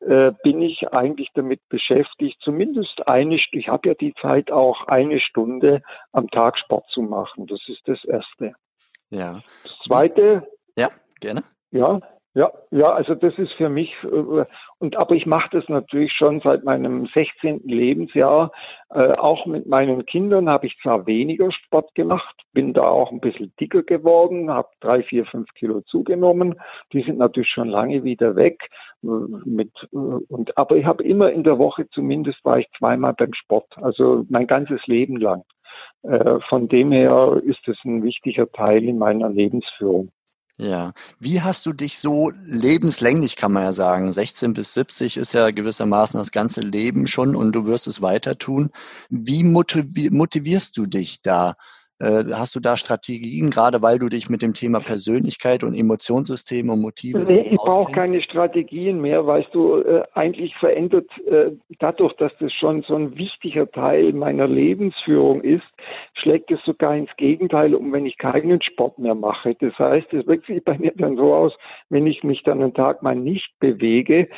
äh, 0.01 0.31
bin 0.43 0.61
ich 0.61 0.91
eigentlich 0.93 1.29
damit 1.33 1.67
beschäftigt, 1.69 2.39
zumindest 2.41 3.07
eine, 3.07 3.35
ich 3.35 3.67
habe 3.67 3.89
ja 3.89 3.95
die 3.95 4.13
Zeit 4.21 4.51
auch 4.51 4.87
eine 4.87 5.19
Stunde 5.19 5.81
am 6.11 6.29
Tag 6.29 6.57
Sport 6.57 6.85
zu 6.89 7.01
machen. 7.01 7.47
Das 7.47 7.61
ist 7.67 7.81
das 7.85 8.03
Erste. 8.05 8.53
Ja. 9.09 9.41
Das 9.63 9.77
Zweite. 9.85 10.47
Ja, 10.77 10.89
gerne. 11.19 11.43
Ja, 11.71 11.99
ja, 12.35 12.51
ja, 12.69 12.85
also 12.93 13.15
das 13.15 13.37
ist 13.39 13.53
für 13.53 13.69
mich, 13.69 13.91
äh, 14.03 14.45
und 14.77 14.95
aber 14.97 15.15
ich 15.15 15.25
mache 15.25 15.49
das 15.51 15.67
natürlich 15.67 16.13
schon 16.13 16.41
seit 16.41 16.63
meinem 16.63 17.07
16. 17.07 17.61
Lebensjahr. 17.65 18.51
Äh, 18.91 19.13
auch 19.13 19.47
mit 19.47 19.65
meinen 19.65 20.05
Kindern 20.05 20.47
habe 20.47 20.67
ich 20.67 20.77
zwar 20.81 21.07
weniger 21.07 21.51
Sport 21.51 21.95
gemacht, 21.95 22.35
bin 22.53 22.73
da 22.73 22.83
auch 22.83 23.11
ein 23.11 23.19
bisschen 23.19 23.51
dicker 23.59 23.81
geworden, 23.81 24.51
habe 24.51 24.69
drei, 24.79 25.01
vier, 25.01 25.25
fünf 25.25 25.51
Kilo 25.55 25.81
zugenommen. 25.81 26.59
Die 26.93 27.01
sind 27.01 27.17
natürlich 27.17 27.49
schon 27.49 27.67
lange 27.67 28.03
wieder 28.03 28.35
weg. 28.35 28.69
Äh, 29.03 29.07
mit, 29.45 29.71
äh, 29.91 29.97
und, 29.97 30.55
aber 30.55 30.75
ich 30.75 30.85
habe 30.85 31.03
immer 31.03 31.31
in 31.31 31.43
der 31.43 31.57
Woche 31.57 31.89
zumindest 31.89 32.45
war 32.45 32.59
ich 32.59 32.67
zweimal 32.77 33.13
beim 33.13 33.33
Sport, 33.33 33.75
also 33.81 34.25
mein 34.29 34.45
ganzes 34.45 34.85
Leben 34.85 35.17
lang. 35.17 35.43
Äh, 36.03 36.39
von 36.47 36.67
dem 36.67 36.91
her 36.91 37.41
ist 37.43 37.67
es 37.67 37.77
ein 37.85 38.03
wichtiger 38.03 38.51
Teil 38.51 38.83
in 38.83 38.99
meiner 38.99 39.29
Lebensführung. 39.29 40.11
Ja. 40.61 40.91
Wie 41.21 41.41
hast 41.41 41.65
du 41.65 41.71
dich 41.71 41.97
so 41.99 42.33
lebenslänglich, 42.45 43.37
kann 43.37 43.53
man 43.53 43.63
ja 43.63 43.71
sagen, 43.71 44.11
16 44.11 44.51
bis 44.51 44.73
70 44.73 45.15
ist 45.15 45.31
ja 45.33 45.51
gewissermaßen 45.51 46.17
das 46.17 46.31
ganze 46.31 46.59
Leben 46.59 47.07
schon 47.07 47.33
und 47.37 47.53
du 47.53 47.65
wirst 47.65 47.87
es 47.87 48.01
weiter 48.01 48.37
tun. 48.37 48.69
Wie 49.09 49.43
motivierst 49.45 50.75
du 50.75 50.85
dich 50.85 51.21
da? 51.21 51.55
Äh, 51.99 52.23
hast 52.33 52.55
du 52.55 52.61
da 52.61 52.77
Strategien, 52.77 53.49
gerade 53.49 53.81
weil 53.81 53.99
du 53.99 54.07
dich 54.07 54.29
mit 54.29 54.41
dem 54.41 54.53
Thema 54.53 54.79
Persönlichkeit 54.79 55.65
und 55.65 55.75
Emotionssysteme 55.75 56.71
und 56.71 56.81
Motive 56.81 57.19
Nee, 57.19 57.49
ich 57.51 57.57
brauche 57.57 57.91
keine 57.91 58.21
Strategien 58.21 59.01
mehr, 59.01 59.27
weißt 59.27 59.53
du, 59.53 59.81
äh, 59.81 60.03
eigentlich 60.13 60.55
verändert 60.55 61.09
äh, 61.27 61.51
dadurch, 61.79 62.13
dass 62.13 62.31
das 62.39 62.53
schon 62.53 62.83
so 62.83 62.95
ein 62.95 63.17
wichtiger 63.17 63.69
Teil 63.69 64.13
meiner 64.13 64.47
Lebensführung 64.47 65.41
ist, 65.41 65.67
schlägt 66.13 66.51
es 66.51 66.63
sogar 66.63 66.95
ins 66.95 67.13
Gegenteil 67.17 67.75
um, 67.75 67.91
wenn 67.91 68.05
ich 68.05 68.17
keinen 68.17 68.61
Sport 68.61 68.97
mehr 68.99 69.15
mache. 69.15 69.55
Das 69.55 69.77
heißt, 69.77 70.13
es 70.13 70.25
wirkt 70.25 70.45
sich 70.47 70.63
bei 70.63 70.77
mir 70.77 70.93
dann 70.95 71.17
so 71.17 71.33
aus, 71.33 71.53
wenn 71.89 72.07
ich 72.07 72.23
mich 72.23 72.43
dann 72.43 72.61
einen 72.61 72.73
Tag 72.73 73.03
mal 73.03 73.15
nicht 73.15 73.51
bewege, 73.59 74.29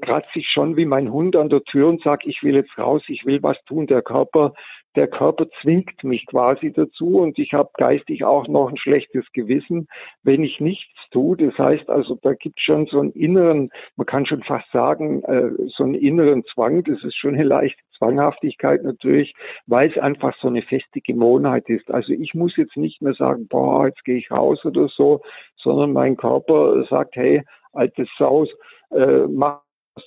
kratze 0.00 0.38
ich 0.38 0.48
schon 0.48 0.76
wie 0.76 0.86
mein 0.86 1.12
Hund 1.12 1.36
an 1.36 1.48
der 1.48 1.62
Tür 1.64 1.88
und 1.88 2.02
sage, 2.02 2.28
ich 2.28 2.42
will 2.42 2.54
jetzt 2.54 2.76
raus, 2.78 3.02
ich 3.08 3.24
will 3.26 3.42
was 3.42 3.56
tun. 3.64 3.86
Der 3.86 4.02
Körper, 4.02 4.54
der 4.96 5.08
Körper 5.08 5.46
zwingt 5.62 6.02
mich 6.02 6.26
quasi 6.26 6.72
dazu 6.72 7.18
und 7.18 7.38
ich 7.38 7.52
habe 7.52 7.70
geistig 7.76 8.24
auch 8.24 8.48
noch 8.48 8.68
ein 8.68 8.76
schlechtes 8.76 9.24
Gewissen, 9.32 9.86
wenn 10.22 10.42
ich 10.42 10.60
nichts 10.60 10.92
tue. 11.10 11.36
Das 11.36 11.56
heißt 11.58 11.88
also, 11.88 12.18
da 12.22 12.34
gibt 12.34 12.58
es 12.58 12.64
schon 12.64 12.86
so 12.86 13.00
einen 13.00 13.12
inneren, 13.12 13.70
man 13.96 14.06
kann 14.06 14.26
schon 14.26 14.42
fast 14.42 14.70
sagen, 14.72 15.22
äh, 15.24 15.50
so 15.76 15.84
einen 15.84 15.94
inneren 15.94 16.44
Zwang. 16.52 16.82
Das 16.84 17.02
ist 17.04 17.16
schon 17.16 17.34
eine 17.34 17.44
leichte 17.44 17.82
Zwanghaftigkeit 17.96 18.82
natürlich, 18.82 19.34
weil 19.66 19.90
es 19.90 19.98
einfach 19.98 20.34
so 20.40 20.48
eine 20.48 20.62
feste 20.62 21.00
Gewohnheit 21.00 21.68
ist. 21.68 21.90
Also 21.90 22.12
ich 22.12 22.34
muss 22.34 22.56
jetzt 22.56 22.76
nicht 22.76 23.02
mehr 23.02 23.14
sagen, 23.14 23.46
boah, 23.48 23.86
jetzt 23.86 24.04
gehe 24.04 24.16
ich 24.16 24.30
raus 24.30 24.64
oder 24.64 24.88
so, 24.88 25.20
sondern 25.56 25.92
mein 25.92 26.16
Körper 26.16 26.84
sagt, 26.88 27.16
hey, 27.16 27.42
altes 27.72 28.08
Saus, 28.18 28.48
äh, 28.90 29.26
mach 29.28 29.60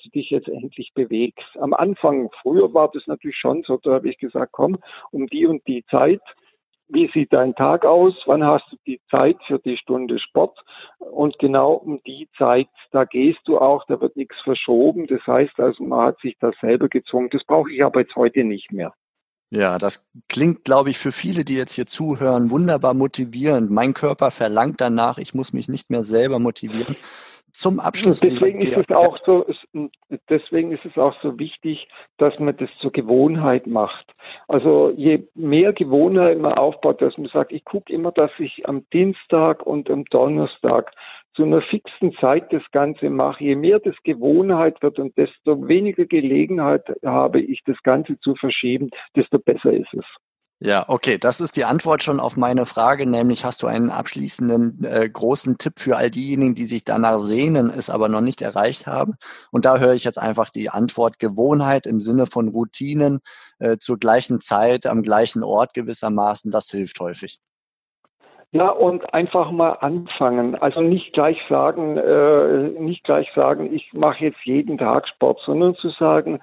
du 0.03 0.09
dich 0.09 0.29
jetzt 0.29 0.47
endlich 0.47 0.91
bewegst. 0.93 1.45
Am 1.59 1.73
Anfang, 1.73 2.29
früher 2.41 2.73
war 2.73 2.89
das 2.93 3.07
natürlich 3.07 3.37
schon 3.37 3.63
so, 3.63 3.77
da 3.77 3.93
habe 3.93 4.09
ich 4.09 4.17
gesagt, 4.17 4.51
komm, 4.51 4.77
um 5.11 5.27
die 5.27 5.45
und 5.45 5.65
die 5.67 5.85
Zeit, 5.89 6.21
wie 6.93 7.09
sieht 7.13 7.31
dein 7.31 7.55
Tag 7.55 7.85
aus? 7.85 8.13
Wann 8.25 8.43
hast 8.43 8.65
du 8.71 8.75
die 8.85 8.99
Zeit 9.09 9.37
für 9.47 9.59
die 9.59 9.77
Stunde 9.77 10.19
Sport? 10.19 10.59
Und 10.99 11.39
genau 11.39 11.73
um 11.73 12.01
die 12.05 12.27
Zeit, 12.37 12.67
da 12.91 13.05
gehst 13.05 13.39
du 13.45 13.59
auch, 13.59 13.85
da 13.87 14.01
wird 14.01 14.17
nichts 14.17 14.35
verschoben. 14.43 15.07
Das 15.07 15.25
heißt 15.25 15.57
also, 15.59 15.83
man 15.83 16.07
hat 16.07 16.19
sich 16.19 16.35
da 16.39 16.51
selber 16.59 16.89
gezwungen. 16.89 17.29
Das 17.31 17.43
brauche 17.45 17.71
ich 17.71 17.83
aber 17.83 18.01
jetzt 18.01 18.15
heute 18.15 18.43
nicht 18.43 18.71
mehr. 18.71 18.93
Ja, 19.53 19.77
das 19.77 20.09
klingt, 20.29 20.63
glaube 20.63 20.91
ich, 20.91 20.97
für 20.97 21.11
viele, 21.11 21.43
die 21.43 21.55
jetzt 21.55 21.73
hier 21.73 21.85
zuhören, 21.85 22.51
wunderbar 22.51 22.93
motivierend. 22.93 23.69
Mein 23.69 23.93
Körper 23.93 24.31
verlangt 24.31 24.79
danach, 24.79 25.17
ich 25.17 25.33
muss 25.33 25.51
mich 25.51 25.67
nicht 25.67 25.89
mehr 25.89 26.03
selber 26.03 26.39
motivieren 26.39 26.95
zum 27.51 27.79
Abschluss. 27.79 28.19
Deswegen 28.19 28.59
ist 28.59 28.77
es 28.77 28.89
auch 28.89 29.17
so, 29.25 29.45
deswegen 30.29 30.71
ist 30.71 30.85
es 30.85 30.97
auch 30.97 31.15
so 31.21 31.37
wichtig, 31.39 31.87
dass 32.17 32.37
man 32.39 32.55
das 32.57 32.69
zur 32.79 32.91
Gewohnheit 32.91 33.67
macht. 33.67 34.13
Also 34.47 34.91
je 34.95 35.27
mehr 35.35 35.73
Gewohnheit 35.73 36.39
man 36.39 36.53
aufbaut, 36.53 37.01
dass 37.01 37.17
man 37.17 37.27
sagt, 37.27 37.51
ich 37.51 37.63
gucke 37.65 37.91
immer, 37.91 38.11
dass 38.11 38.31
ich 38.39 38.67
am 38.67 38.85
Dienstag 38.91 39.65
und 39.65 39.89
am 39.89 40.05
Donnerstag 40.05 40.91
zu 41.33 41.43
einer 41.43 41.61
fixen 41.61 42.13
Zeit 42.17 42.51
das 42.51 42.63
Ganze 42.71 43.09
mache. 43.09 43.43
Je 43.43 43.55
mehr 43.55 43.79
das 43.79 43.95
Gewohnheit 44.03 44.81
wird 44.81 44.99
und 44.99 45.17
desto 45.17 45.67
weniger 45.67 46.05
Gelegenheit 46.05 46.83
habe 47.05 47.39
ich, 47.39 47.63
das 47.65 47.81
Ganze 47.83 48.19
zu 48.19 48.35
verschieben, 48.35 48.89
desto 49.15 49.39
besser 49.39 49.71
ist 49.71 49.93
es. 49.93 50.05
Ja, 50.63 50.85
okay, 50.87 51.17
das 51.17 51.41
ist 51.41 51.57
die 51.57 51.65
Antwort 51.65 52.03
schon 52.03 52.19
auf 52.19 52.37
meine 52.37 52.67
Frage, 52.67 53.09
nämlich 53.09 53.43
hast 53.43 53.63
du 53.63 53.67
einen 53.67 53.89
abschließenden 53.89 54.83
äh, 54.83 55.09
großen 55.09 55.57
Tipp 55.57 55.79
für 55.79 55.97
all 55.97 56.11
diejenigen, 56.11 56.53
die 56.53 56.65
sich 56.65 56.85
danach 56.85 57.17
sehnen, 57.17 57.71
es 57.75 57.89
aber 57.89 58.09
noch 58.09 58.21
nicht 58.21 58.43
erreicht 58.43 58.85
haben? 58.85 59.15
Und 59.51 59.65
da 59.65 59.79
höre 59.79 59.95
ich 59.95 60.03
jetzt 60.03 60.19
einfach 60.19 60.51
die 60.51 60.69
Antwort 60.69 61.17
Gewohnheit 61.17 61.87
im 61.87 61.99
Sinne 61.99 62.27
von 62.27 62.49
Routinen 62.49 63.21
äh, 63.57 63.77
zur 63.79 63.97
gleichen 63.97 64.39
Zeit, 64.39 64.85
am 64.85 65.01
gleichen 65.01 65.43
Ort 65.43 65.73
gewissermaßen, 65.73 66.51
das 66.51 66.69
hilft 66.69 66.99
häufig. 66.99 67.39
Ja, 68.51 68.69
und 68.69 69.13
einfach 69.13 69.49
mal 69.49 69.71
anfangen. 69.79 70.55
Also 70.55 70.81
nicht 70.81 71.13
gleich 71.13 71.39
sagen, 71.49 71.97
äh, 71.97 72.79
nicht 72.79 73.03
gleich 73.05 73.31
sagen, 73.33 73.73
ich 73.73 73.93
mache 73.93 74.25
jetzt 74.25 74.43
jeden 74.43 74.77
Tag 74.77 75.07
Sport, 75.07 75.39
sondern 75.43 75.73
zu 75.75 75.89
sagen, 75.89 76.39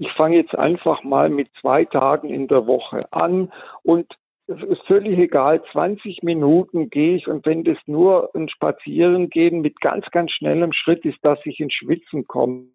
ich 0.00 0.10
fange 0.12 0.36
jetzt 0.36 0.54
einfach 0.54 1.04
mal 1.04 1.28
mit 1.28 1.50
zwei 1.60 1.84
Tagen 1.84 2.30
in 2.30 2.48
der 2.48 2.66
Woche 2.66 3.12
an 3.12 3.52
und 3.82 4.06
es 4.46 4.62
ist 4.62 4.82
völlig 4.86 5.18
egal, 5.18 5.62
20 5.72 6.22
Minuten 6.22 6.88
gehe 6.88 7.16
ich 7.16 7.28
und 7.28 7.44
wenn 7.44 7.64
das 7.64 7.76
nur 7.86 8.34
ein 8.34 8.48
Spazierengehen 8.48 9.60
mit 9.60 9.80
ganz, 9.82 10.06
ganz 10.10 10.32
schnellem 10.32 10.72
Schritt 10.72 11.04
ist, 11.04 11.18
dass 11.22 11.38
ich 11.44 11.60
ins 11.60 11.74
Schwitzen 11.74 12.26
komme, 12.26 12.68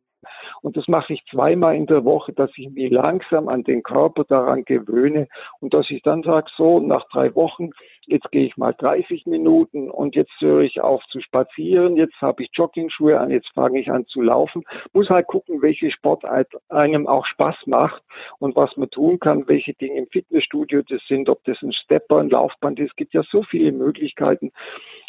und 0.61 0.77
das 0.77 0.87
mache 0.87 1.13
ich 1.13 1.23
zweimal 1.29 1.75
in 1.75 1.85
der 1.85 2.05
Woche, 2.05 2.33
dass 2.33 2.51
ich 2.55 2.69
mich 2.69 2.91
langsam 2.91 3.47
an 3.47 3.63
den 3.63 3.83
Körper 3.83 4.23
daran 4.23 4.65
gewöhne 4.65 5.27
und 5.59 5.73
dass 5.73 5.89
ich 5.89 6.01
dann 6.03 6.23
sage, 6.23 6.47
so 6.57 6.79
nach 6.79 7.07
drei 7.09 7.33
Wochen, 7.35 7.71
jetzt 8.07 8.31
gehe 8.31 8.45
ich 8.45 8.57
mal 8.57 8.73
30 8.73 9.25
Minuten 9.25 9.89
und 9.89 10.15
jetzt 10.15 10.33
höre 10.39 10.61
ich 10.61 10.81
auf 10.81 11.03
zu 11.07 11.19
spazieren, 11.21 11.95
jetzt 11.95 12.19
habe 12.21 12.43
ich 12.43 12.49
Joggingschuhe 12.53 13.19
an, 13.19 13.31
jetzt 13.31 13.49
fange 13.53 13.79
ich 13.79 13.91
an 13.91 14.05
zu 14.05 14.21
laufen. 14.21 14.63
Muss 14.93 15.09
halt 15.09 15.27
gucken, 15.27 15.61
welche 15.61 15.91
Sportart 15.91 16.47
einem 16.69 17.07
auch 17.07 17.25
Spaß 17.25 17.55
macht 17.65 18.03
und 18.39 18.55
was 18.55 18.75
man 18.77 18.89
tun 18.89 19.19
kann, 19.19 19.47
welche 19.47 19.73
Dinge 19.73 19.99
im 19.99 20.07
Fitnessstudio 20.07 20.81
das 20.87 21.01
sind, 21.07 21.29
ob 21.29 21.43
das 21.45 21.61
ein 21.61 21.73
Stepper, 21.73 22.19
ein 22.19 22.29
Laufband 22.29 22.79
ist. 22.79 22.91
Es 22.91 22.95
gibt 22.95 23.13
ja 23.13 23.23
so 23.23 23.43
viele 23.43 23.71
Möglichkeiten 23.71 24.51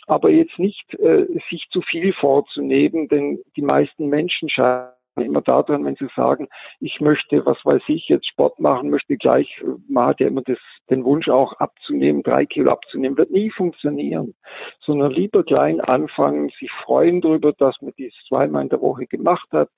aber 0.06 0.30
jetzt 0.30 0.58
nicht 0.58 0.94
äh, 0.94 1.26
sich 1.50 1.66
zu 1.70 1.82
viel 1.82 2.12
vorzunehmen, 2.12 3.08
denn 3.08 3.40
die 3.56 3.62
meisten 3.62 4.06
Menschen 4.06 4.48
scheinen 4.48 4.95
immer 5.24 5.40
daran, 5.40 5.84
wenn 5.84 5.96
sie 5.96 6.08
sagen, 6.14 6.48
ich 6.80 7.00
möchte, 7.00 7.44
was 7.46 7.58
weiß 7.64 7.82
ich, 7.88 8.08
jetzt 8.08 8.26
Sport 8.26 8.58
machen, 8.60 8.90
möchte 8.90 9.16
gleich, 9.16 9.62
man 9.88 10.08
hat 10.08 10.20
ja 10.20 10.28
immer 10.28 10.42
das, 10.42 10.58
den 10.90 11.04
Wunsch 11.04 11.28
auch 11.28 11.52
abzunehmen, 11.54 12.22
drei 12.22 12.46
Kilo 12.46 12.70
abzunehmen, 12.70 13.16
wird 13.16 13.30
nie 13.30 13.50
funktionieren, 13.50 14.34
sondern 14.80 15.12
lieber 15.12 15.44
klein 15.44 15.80
anfangen, 15.80 16.50
sich 16.58 16.70
freuen 16.84 17.20
darüber, 17.20 17.52
dass 17.52 17.80
man 17.80 17.92
dies 17.98 18.14
zweimal 18.28 18.62
in 18.62 18.68
der 18.68 18.80
Woche 18.80 19.06
gemacht 19.06 19.48
hat, 19.52 19.68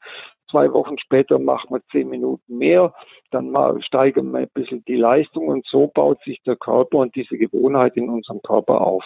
zwei 0.50 0.72
Wochen 0.72 0.98
später 0.98 1.38
machen 1.38 1.70
wir 1.70 1.82
zehn 1.90 2.08
Minuten 2.08 2.58
mehr, 2.58 2.92
dann 3.30 3.50
mal 3.50 3.80
steigern 3.82 4.30
wir 4.32 4.40
ein 4.40 4.50
bisschen 4.54 4.84
die 4.86 4.96
Leistung 4.96 5.48
und 5.48 5.66
so 5.66 5.88
baut 5.88 6.22
sich 6.24 6.42
der 6.42 6.56
Körper 6.56 6.98
und 6.98 7.14
diese 7.14 7.36
Gewohnheit 7.36 7.96
in 7.96 8.08
unserem 8.08 8.40
Körper 8.42 8.80
auf. 8.80 9.04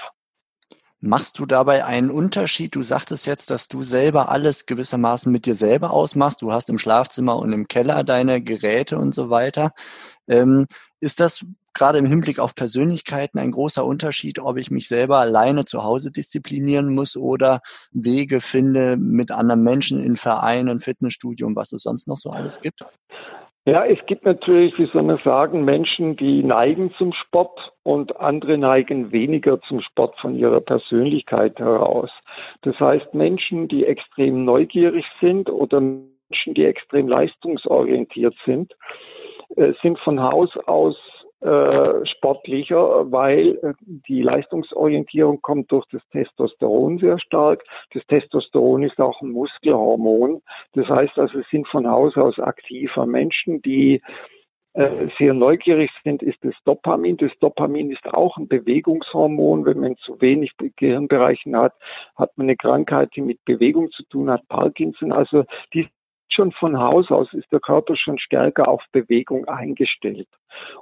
Machst 1.05 1.41
du 1.41 1.47
dabei 1.47 1.85
einen 1.85 2.13
Unterschied? 2.13 2.77
Du 2.77 2.85
sagtest 2.85 3.27
jetzt, 3.27 3.51
dass 3.51 3.67
du 3.67 3.83
selber 3.83 4.29
alles 4.29 4.67
gewissermaßen 4.67 5.33
mit 5.33 5.47
dir 5.47 5.57
selber 5.57 5.91
ausmachst. 5.91 6.43
Du 6.43 6.53
hast 6.53 6.71
im 6.71 6.79
Schlafzimmer 6.79 7.37
und 7.41 7.53
im 7.53 7.67
Keller 7.67 8.05
deine 8.05 8.41
Geräte 8.41 8.99
und 8.99 9.13
so 9.13 9.29
weiter. 9.29 9.73
Ähm, 10.29 10.67
ist 11.01 11.19
das 11.19 11.45
gerade 11.75 11.99
im 11.99 12.07
Hinblick 12.07 12.39
auf 12.39 12.55
Persönlichkeiten 12.55 13.41
ein 13.41 13.51
großer 13.51 13.85
Unterschied, 13.85 14.39
ob 14.39 14.59
ich 14.59 14.71
mich 14.71 14.87
selber 14.87 15.19
alleine 15.19 15.65
zu 15.65 15.83
Hause 15.83 16.13
disziplinieren 16.13 16.95
muss 16.95 17.17
oder 17.17 17.63
Wege 17.91 18.41
finde 18.41 18.97
mit 18.97 19.33
anderen 19.33 19.65
Menschen 19.65 20.01
in 20.05 20.17
Vereinen, 20.17 20.79
Fitnessstudio 20.79 21.49
und 21.49 21.57
was 21.57 21.73
es 21.73 21.83
sonst 21.83 22.07
noch 22.07 22.17
so 22.17 22.31
alles 22.31 22.61
gibt? 22.61 22.85
Ja, 23.65 23.85
es 23.85 24.05
gibt 24.07 24.25
natürlich, 24.25 24.77
wie 24.77 24.87
soll 24.87 25.05
man 25.05 25.21
sagen, 25.23 25.65
Menschen, 25.65 26.17
die 26.17 26.43
neigen 26.43 26.93
zum 26.99 27.13
Sport 27.13 27.73
und 27.85 28.19
andere 28.19 28.59
neigen 28.59 29.13
weniger 29.13 29.61
zum 29.63 29.81
Sport 29.83 30.19
von 30.19 30.35
ihrer 30.35 30.61
Persönlichkeit 30.61 31.61
heraus. 31.61 32.11
Das 32.63 32.79
heißt, 32.81 33.15
Menschen, 33.15 33.69
die 33.69 33.87
extrem 33.87 34.45
neugierig 34.45 35.05
sind 35.21 35.49
oder 35.49 35.81
Menschen, 35.81 36.55
die 36.55 36.65
extrem 36.65 37.07
leistungsorientiert 37.07 38.35
sind, 38.45 38.73
äh, 39.55 39.73
sind 39.81 39.97
von 40.01 40.21
Haus 40.21 40.57
aus 40.67 40.97
sportlicher, 42.05 43.11
weil 43.11 43.59
äh, 43.63 43.75
die 44.09 44.23
Leistungsorientierung 44.23 45.43
kommt 45.43 45.73
durch 45.73 45.87
das 45.91 46.03
Testosteron 46.11 46.99
sehr 46.99 47.19
stark. 47.19 47.65
Das 47.93 48.07
Testosteron 48.07 48.85
ist 48.85 49.01
auch 49.01 49.21
ein 49.23 49.31
Muskelhormon. 49.31 50.43
Das 50.75 50.89
heißt 50.89 51.19
also, 51.19 51.41
es 51.41 51.49
sind 51.51 51.67
von 51.69 51.89
Haus 51.89 52.17
aus 52.17 52.39
aktiver 52.39 53.07
Menschen, 53.07 53.61
die 53.63 54.01
äh, 54.75 55.09
sehr 55.19 55.35
neugierig 55.35 55.91
sind, 56.03 56.23
ist 56.23 56.39
das 56.43 56.55
Dopamin. 56.65 57.17
Das 57.19 57.33
Dopamin 57.41 57.91
ist 57.91 58.07
auch 58.07 58.39
ein 58.39 58.49
Bewegungshormon. 58.49 59.67
Wenn 59.67 59.81
man 59.81 59.97
zu 59.99 60.21
wenig 60.21 60.53
Gehirnbereichen 60.77 61.57
hat, 61.57 61.75
hat 62.17 62.31
man 62.39 62.47
eine 62.47 62.57
Krankheit, 62.57 63.11
die 63.15 63.21
mit 63.21 63.45
Bewegung 63.45 63.91
zu 63.91 64.03
tun 64.05 64.31
hat, 64.31 64.47
Parkinson. 64.49 65.13
Also 65.13 65.45
die 65.75 65.89
schon 66.35 66.53
von 66.53 66.79
Haus 66.79 67.11
aus 67.11 67.33
ist 67.33 67.51
der 67.53 67.61
Körper 67.61 67.97
schon 67.97 68.19
stärker 68.19 68.69
auf 68.69 68.83
Bewegung 68.93 69.47
eingestellt. 69.47 70.29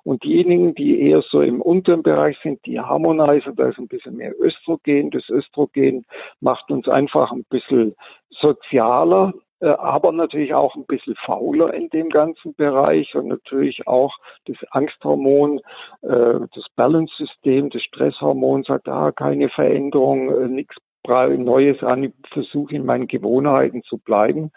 Und 0.03 0.25
diejenigen, 0.25 0.75
die 0.75 1.01
eher 1.01 1.23
so 1.23 1.41
im 1.41 1.61
unteren 1.61 2.03
Bereich 2.03 2.37
sind, 2.43 2.65
die 2.67 2.81
Harmonizer, 2.81 3.53
da 3.53 3.69
ist 3.69 3.79
ein 3.79 3.89
bisschen 3.89 4.17
mehr 4.17 4.35
Östrogen. 4.41 5.11
Das 5.11 5.29
Östrogen 5.29 6.05
macht 6.41 6.71
uns 6.71 6.89
einfach 6.89 7.33
ein 7.33 7.45
bisschen 7.45 7.95
sozialer, 8.31 9.33
äh, 9.61 9.69
aber 9.69 10.13
natürlich 10.13 10.55
auch 10.55 10.75
ein 10.75 10.87
bisschen 10.87 11.15
fauler 11.17 11.75
in 11.75 11.89
dem 11.91 12.09
ganzen 12.09 12.55
Bereich 12.55 13.15
und 13.15 13.29
natürlich 13.29 13.87
auch 13.87 14.15
das 14.47 14.57
Angsthormon, 14.71 15.61
äh, 16.03 16.41
das 16.55 16.67
Balance-System, 16.77 17.71
das 17.71 17.83
Stresshormon 17.83 18.65
sagt, 18.65 18.89
ah, 18.89 19.13
keine 19.13 19.49
Veränderung, 19.51 20.31
äh, 20.31 20.49
nichts 20.49 20.77
Neues 21.07 21.83
an, 21.83 22.05
ich 22.05 22.13
versuche 22.31 22.77
in 22.77 22.85
meinen 22.85 23.09
Gewohnheiten 23.09 23.83
zu 23.83 23.99
bleiben. 23.99 24.53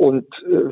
Und 0.00 0.24
äh, 0.46 0.70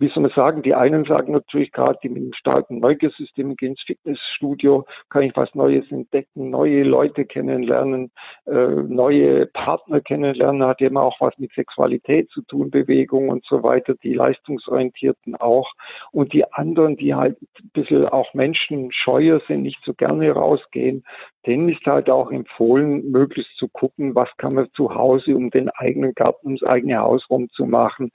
wie 0.00 0.08
soll 0.08 0.24
man 0.24 0.32
sagen, 0.32 0.62
die 0.62 0.74
einen 0.74 1.04
sagen 1.04 1.32
natürlich 1.32 1.70
gerade, 1.70 1.96
die 2.02 2.08
mit 2.08 2.24
einem 2.24 2.32
starken 2.32 2.80
Neugiersystem 2.80 3.54
gehen 3.54 3.74
ins 3.74 3.82
Fitnessstudio, 3.82 4.84
kann 5.10 5.22
ich 5.22 5.36
was 5.36 5.54
Neues 5.54 5.88
entdecken, 5.92 6.50
neue 6.50 6.82
Leute 6.82 7.24
kennenlernen, 7.24 8.10
äh, 8.46 8.52
neue 8.52 9.46
Partner 9.46 10.00
kennenlernen, 10.00 10.66
hat 10.66 10.80
immer 10.80 11.02
auch 11.02 11.20
was 11.20 11.38
mit 11.38 11.52
Sexualität 11.52 12.30
zu 12.30 12.42
tun, 12.42 12.72
Bewegung 12.72 13.28
und 13.28 13.44
so 13.46 13.62
weiter, 13.62 13.94
die 14.02 14.14
Leistungsorientierten 14.14 15.36
auch. 15.36 15.70
Und 16.10 16.32
die 16.32 16.52
anderen, 16.52 16.96
die 16.96 17.14
halt 17.14 17.40
ein 17.40 17.70
bisschen 17.74 18.08
auch 18.08 18.34
Menschen 18.34 18.90
scheuer 18.90 19.40
sind, 19.46 19.62
nicht 19.62 19.84
so 19.84 19.94
gerne 19.94 20.32
rausgehen, 20.32 21.04
denen 21.46 21.68
ist 21.68 21.84
halt 21.86 22.10
auch 22.10 22.32
empfohlen, 22.32 23.10
möglichst 23.10 23.56
zu 23.56 23.68
gucken, 23.68 24.14
was 24.14 24.28
kann 24.38 24.54
man 24.54 24.68
zu 24.74 24.94
Hause 24.94 25.36
um 25.36 25.50
den 25.50 25.68
eigenen 25.70 26.14
Garten, 26.14 26.46
ums 26.48 26.64
eigene 26.64 26.98
Haus 26.98 27.24
rum 27.30 27.48
zu 27.50 27.66
machen, 27.66 28.10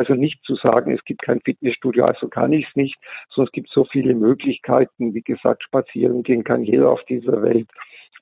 Also 0.00 0.14
nicht 0.14 0.42
zu 0.44 0.54
sagen, 0.54 0.92
es 0.92 1.04
gibt 1.04 1.20
kein 1.20 1.42
Fitnessstudio, 1.42 2.06
also 2.06 2.26
kann 2.26 2.54
ich 2.54 2.66
es 2.66 2.74
nicht, 2.74 2.96
sondern 3.28 3.48
es 3.48 3.52
gibt 3.52 3.68
so 3.68 3.84
viele 3.84 4.14
Möglichkeiten. 4.14 5.12
Wie 5.12 5.20
gesagt, 5.20 5.62
spazieren 5.62 6.22
gehen 6.22 6.42
kann 6.42 6.62
jeder 6.62 6.90
auf 6.90 7.04
dieser 7.04 7.42
Welt. 7.42 7.68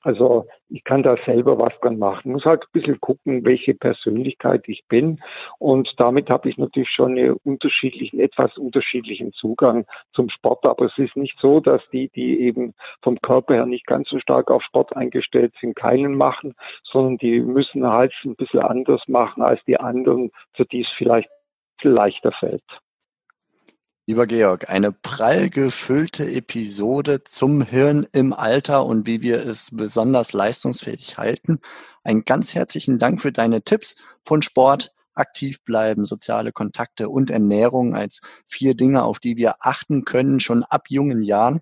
Also 0.01 0.45
ich 0.67 0.83
kann 0.83 1.03
da 1.03 1.15
selber 1.25 1.57
was 1.57 1.71
dran 1.79 1.97
machen. 1.97 2.33
Muss 2.33 2.43
halt 2.43 2.63
ein 2.63 2.71
bisschen 2.73 2.99
gucken, 2.99 3.45
welche 3.45 3.75
Persönlichkeit 3.75 4.67
ich 4.67 4.83
bin. 4.89 5.21
Und 5.57 5.93
damit 5.95 6.29
habe 6.29 6.49
ich 6.49 6.57
natürlich 6.57 6.89
schon 6.89 7.17
einen 7.17 7.37
unterschiedlichen, 7.45 8.19
etwas 8.19 8.57
unterschiedlichen 8.57 9.31
Zugang 9.31 9.85
zum 10.11 10.29
Sport. 10.29 10.65
Aber 10.65 10.87
es 10.87 10.97
ist 10.97 11.15
nicht 11.15 11.37
so, 11.39 11.61
dass 11.61 11.81
die, 11.93 12.09
die 12.09 12.41
eben 12.41 12.73
vom 13.01 13.21
Körper 13.21 13.53
her 13.53 13.65
nicht 13.65 13.87
ganz 13.87 14.09
so 14.09 14.19
stark 14.19 14.51
auf 14.51 14.63
Sport 14.63 14.97
eingestellt 14.97 15.53
sind, 15.61 15.77
keinen 15.77 16.15
machen, 16.15 16.55
sondern 16.83 17.17
die 17.19 17.39
müssen 17.39 17.87
halt 17.87 18.13
ein 18.25 18.35
bisschen 18.35 18.59
anders 18.59 19.01
machen 19.07 19.43
als 19.43 19.63
die 19.63 19.79
anderen, 19.79 20.31
für 20.55 20.65
die 20.65 20.81
es 20.81 20.89
vielleicht 20.97 21.29
leichter 21.87 22.31
fällt. 22.31 22.63
Lieber 24.09 24.25
Georg, 24.25 24.67
eine 24.71 24.91
prall 24.91 25.49
gefüllte 25.49 26.25
Episode 26.25 27.23
zum 27.25 27.61
Hirn 27.61 28.07
im 28.11 28.33
Alter 28.33 28.87
und 28.87 29.05
wie 29.05 29.21
wir 29.21 29.37
es 29.37 29.69
besonders 29.71 30.33
leistungsfähig 30.33 31.19
halten. 31.19 31.59
Einen 32.03 32.25
ganz 32.25 32.55
herzlichen 32.55 32.97
Dank 32.97 33.21
für 33.21 33.31
deine 33.31 33.61
Tipps 33.61 34.03
von 34.25 34.41
Sport, 34.41 34.95
aktiv 35.13 35.63
bleiben, 35.63 36.05
soziale 36.05 36.51
Kontakte 36.51 37.09
und 37.09 37.29
Ernährung 37.29 37.93
als 37.93 38.21
vier 38.47 38.73
Dinge, 38.73 39.03
auf 39.03 39.19
die 39.19 39.37
wir 39.37 39.57
achten 39.59 40.05
können, 40.05 40.39
schon 40.39 40.63
ab 40.63 40.85
jungen 40.89 41.21
Jahren. 41.21 41.59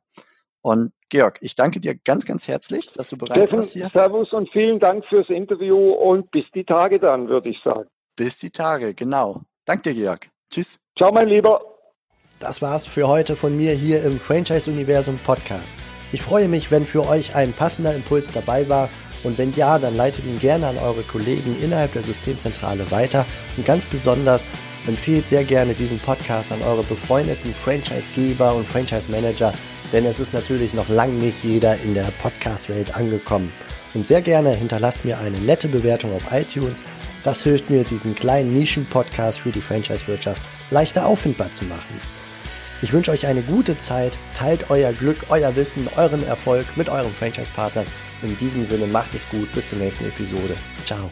Und 0.62 0.94
Georg, 1.10 1.40
ich 1.42 1.56
danke 1.56 1.82
dir 1.82 1.96
ganz, 1.96 2.26
ganz 2.26 2.48
herzlich, 2.48 2.92
dass 2.92 3.10
du 3.10 3.18
bereit 3.18 3.38
Steffen, 3.38 3.58
warst 3.58 3.74
hier. 3.74 3.90
Servus 3.94 4.32
und 4.32 4.50
vielen 4.52 4.80
Dank 4.80 5.06
fürs 5.08 5.30
Interview 5.30 5.92
und 5.92 6.32
bis 6.32 6.46
die 6.54 6.64
Tage 6.64 7.00
dann, 7.00 7.28
würde 7.28 7.50
ich 7.50 7.58
sagen. 7.64 7.90
Bis 8.16 8.40
die 8.40 8.52
Tage, 8.52 8.94
genau. 8.94 9.42
Danke 9.68 9.94
dir, 9.94 10.02
Georg. 10.02 10.30
Tschüss. 10.50 10.80
Ciao, 10.98 11.12
mein 11.12 11.28
Lieber. 11.28 11.60
Das 12.40 12.62
war's 12.62 12.86
für 12.86 13.08
heute 13.08 13.36
von 13.36 13.56
mir 13.58 13.74
hier 13.74 14.02
im 14.04 14.18
Franchise 14.18 14.72
Universum 14.72 15.20
Podcast. 15.26 15.76
Ich 16.14 16.22
freue 16.22 16.48
mich, 16.48 16.72
wenn 16.72 16.86
für 16.86 17.06
euch 17.06 17.36
ein 17.36 17.52
passender 17.52 17.94
Impuls 17.94 18.32
dabei 18.32 18.70
war 18.70 18.90
und 19.24 19.38
wenn 19.38 19.54
ja, 19.56 19.78
dann 19.78 19.98
leitet 19.98 20.26
ihn 20.26 20.40
gerne 20.40 20.68
an 20.68 20.78
eure 20.78 21.02
Kollegen 21.04 21.54
innerhalb 21.62 21.92
der 21.92 22.04
Systemzentrale 22.04 22.90
weiter 22.92 23.26
und 23.58 23.66
ganz 23.66 23.84
besonders 23.84 24.48
empfehlt 24.88 25.28
sehr 25.28 25.44
gerne 25.44 25.74
diesen 25.74 26.00
Podcast 26.00 26.54
an 26.54 26.62
eure 26.62 26.84
befreundeten 26.84 27.54
Franchisegeber 27.54 28.56
und 28.56 28.66
Franchise 28.66 29.12
Manager, 29.12 29.52
denn 29.92 30.06
es 30.06 30.22
ist 30.22 30.34
natürlich 30.34 30.74
noch 30.74 30.88
lang 30.88 31.18
nicht 31.18 31.44
jeder 31.44 31.76
in 31.82 31.94
der 31.94 32.10
Podcast-Welt 32.22 32.96
angekommen. 32.96 33.52
Und 33.94 34.08
sehr 34.08 34.22
gerne 34.22 34.56
hinterlasst 34.56 35.04
mir 35.04 35.18
eine 35.18 35.40
nette 35.40 35.68
Bewertung 35.68 36.14
auf 36.16 36.32
iTunes. 36.32 36.84
Das 37.28 37.44
hilft 37.44 37.70
mir, 37.70 37.84
diesen 37.84 38.16
kleinen 38.16 38.54
Nischen-Podcast 38.54 39.42
für 39.42 39.52
die 39.52 39.60
Franchise-Wirtschaft 39.60 40.42
leichter 40.70 41.06
auffindbar 41.06 41.52
zu 41.52 41.66
machen. 41.66 42.00
Ich 42.82 42.94
wünsche 42.94 43.12
euch 43.12 43.28
eine 43.28 43.42
gute 43.42 43.78
Zeit, 43.78 44.18
teilt 44.34 44.70
euer 44.70 44.94
Glück, 44.94 45.26
euer 45.28 45.54
Wissen, 45.58 45.90
euren 45.98 46.26
Erfolg 46.26 46.66
mit 46.78 46.88
eurem 46.88 47.12
Franchise-Partner. 47.12 47.84
In 48.22 48.38
diesem 48.38 48.64
Sinne 48.64 48.88
macht 48.88 49.14
es 49.14 49.28
gut, 49.28 49.52
bis 49.52 49.68
zur 49.68 49.80
nächsten 49.80 50.06
Episode. 50.06 50.56
Ciao. 50.86 51.12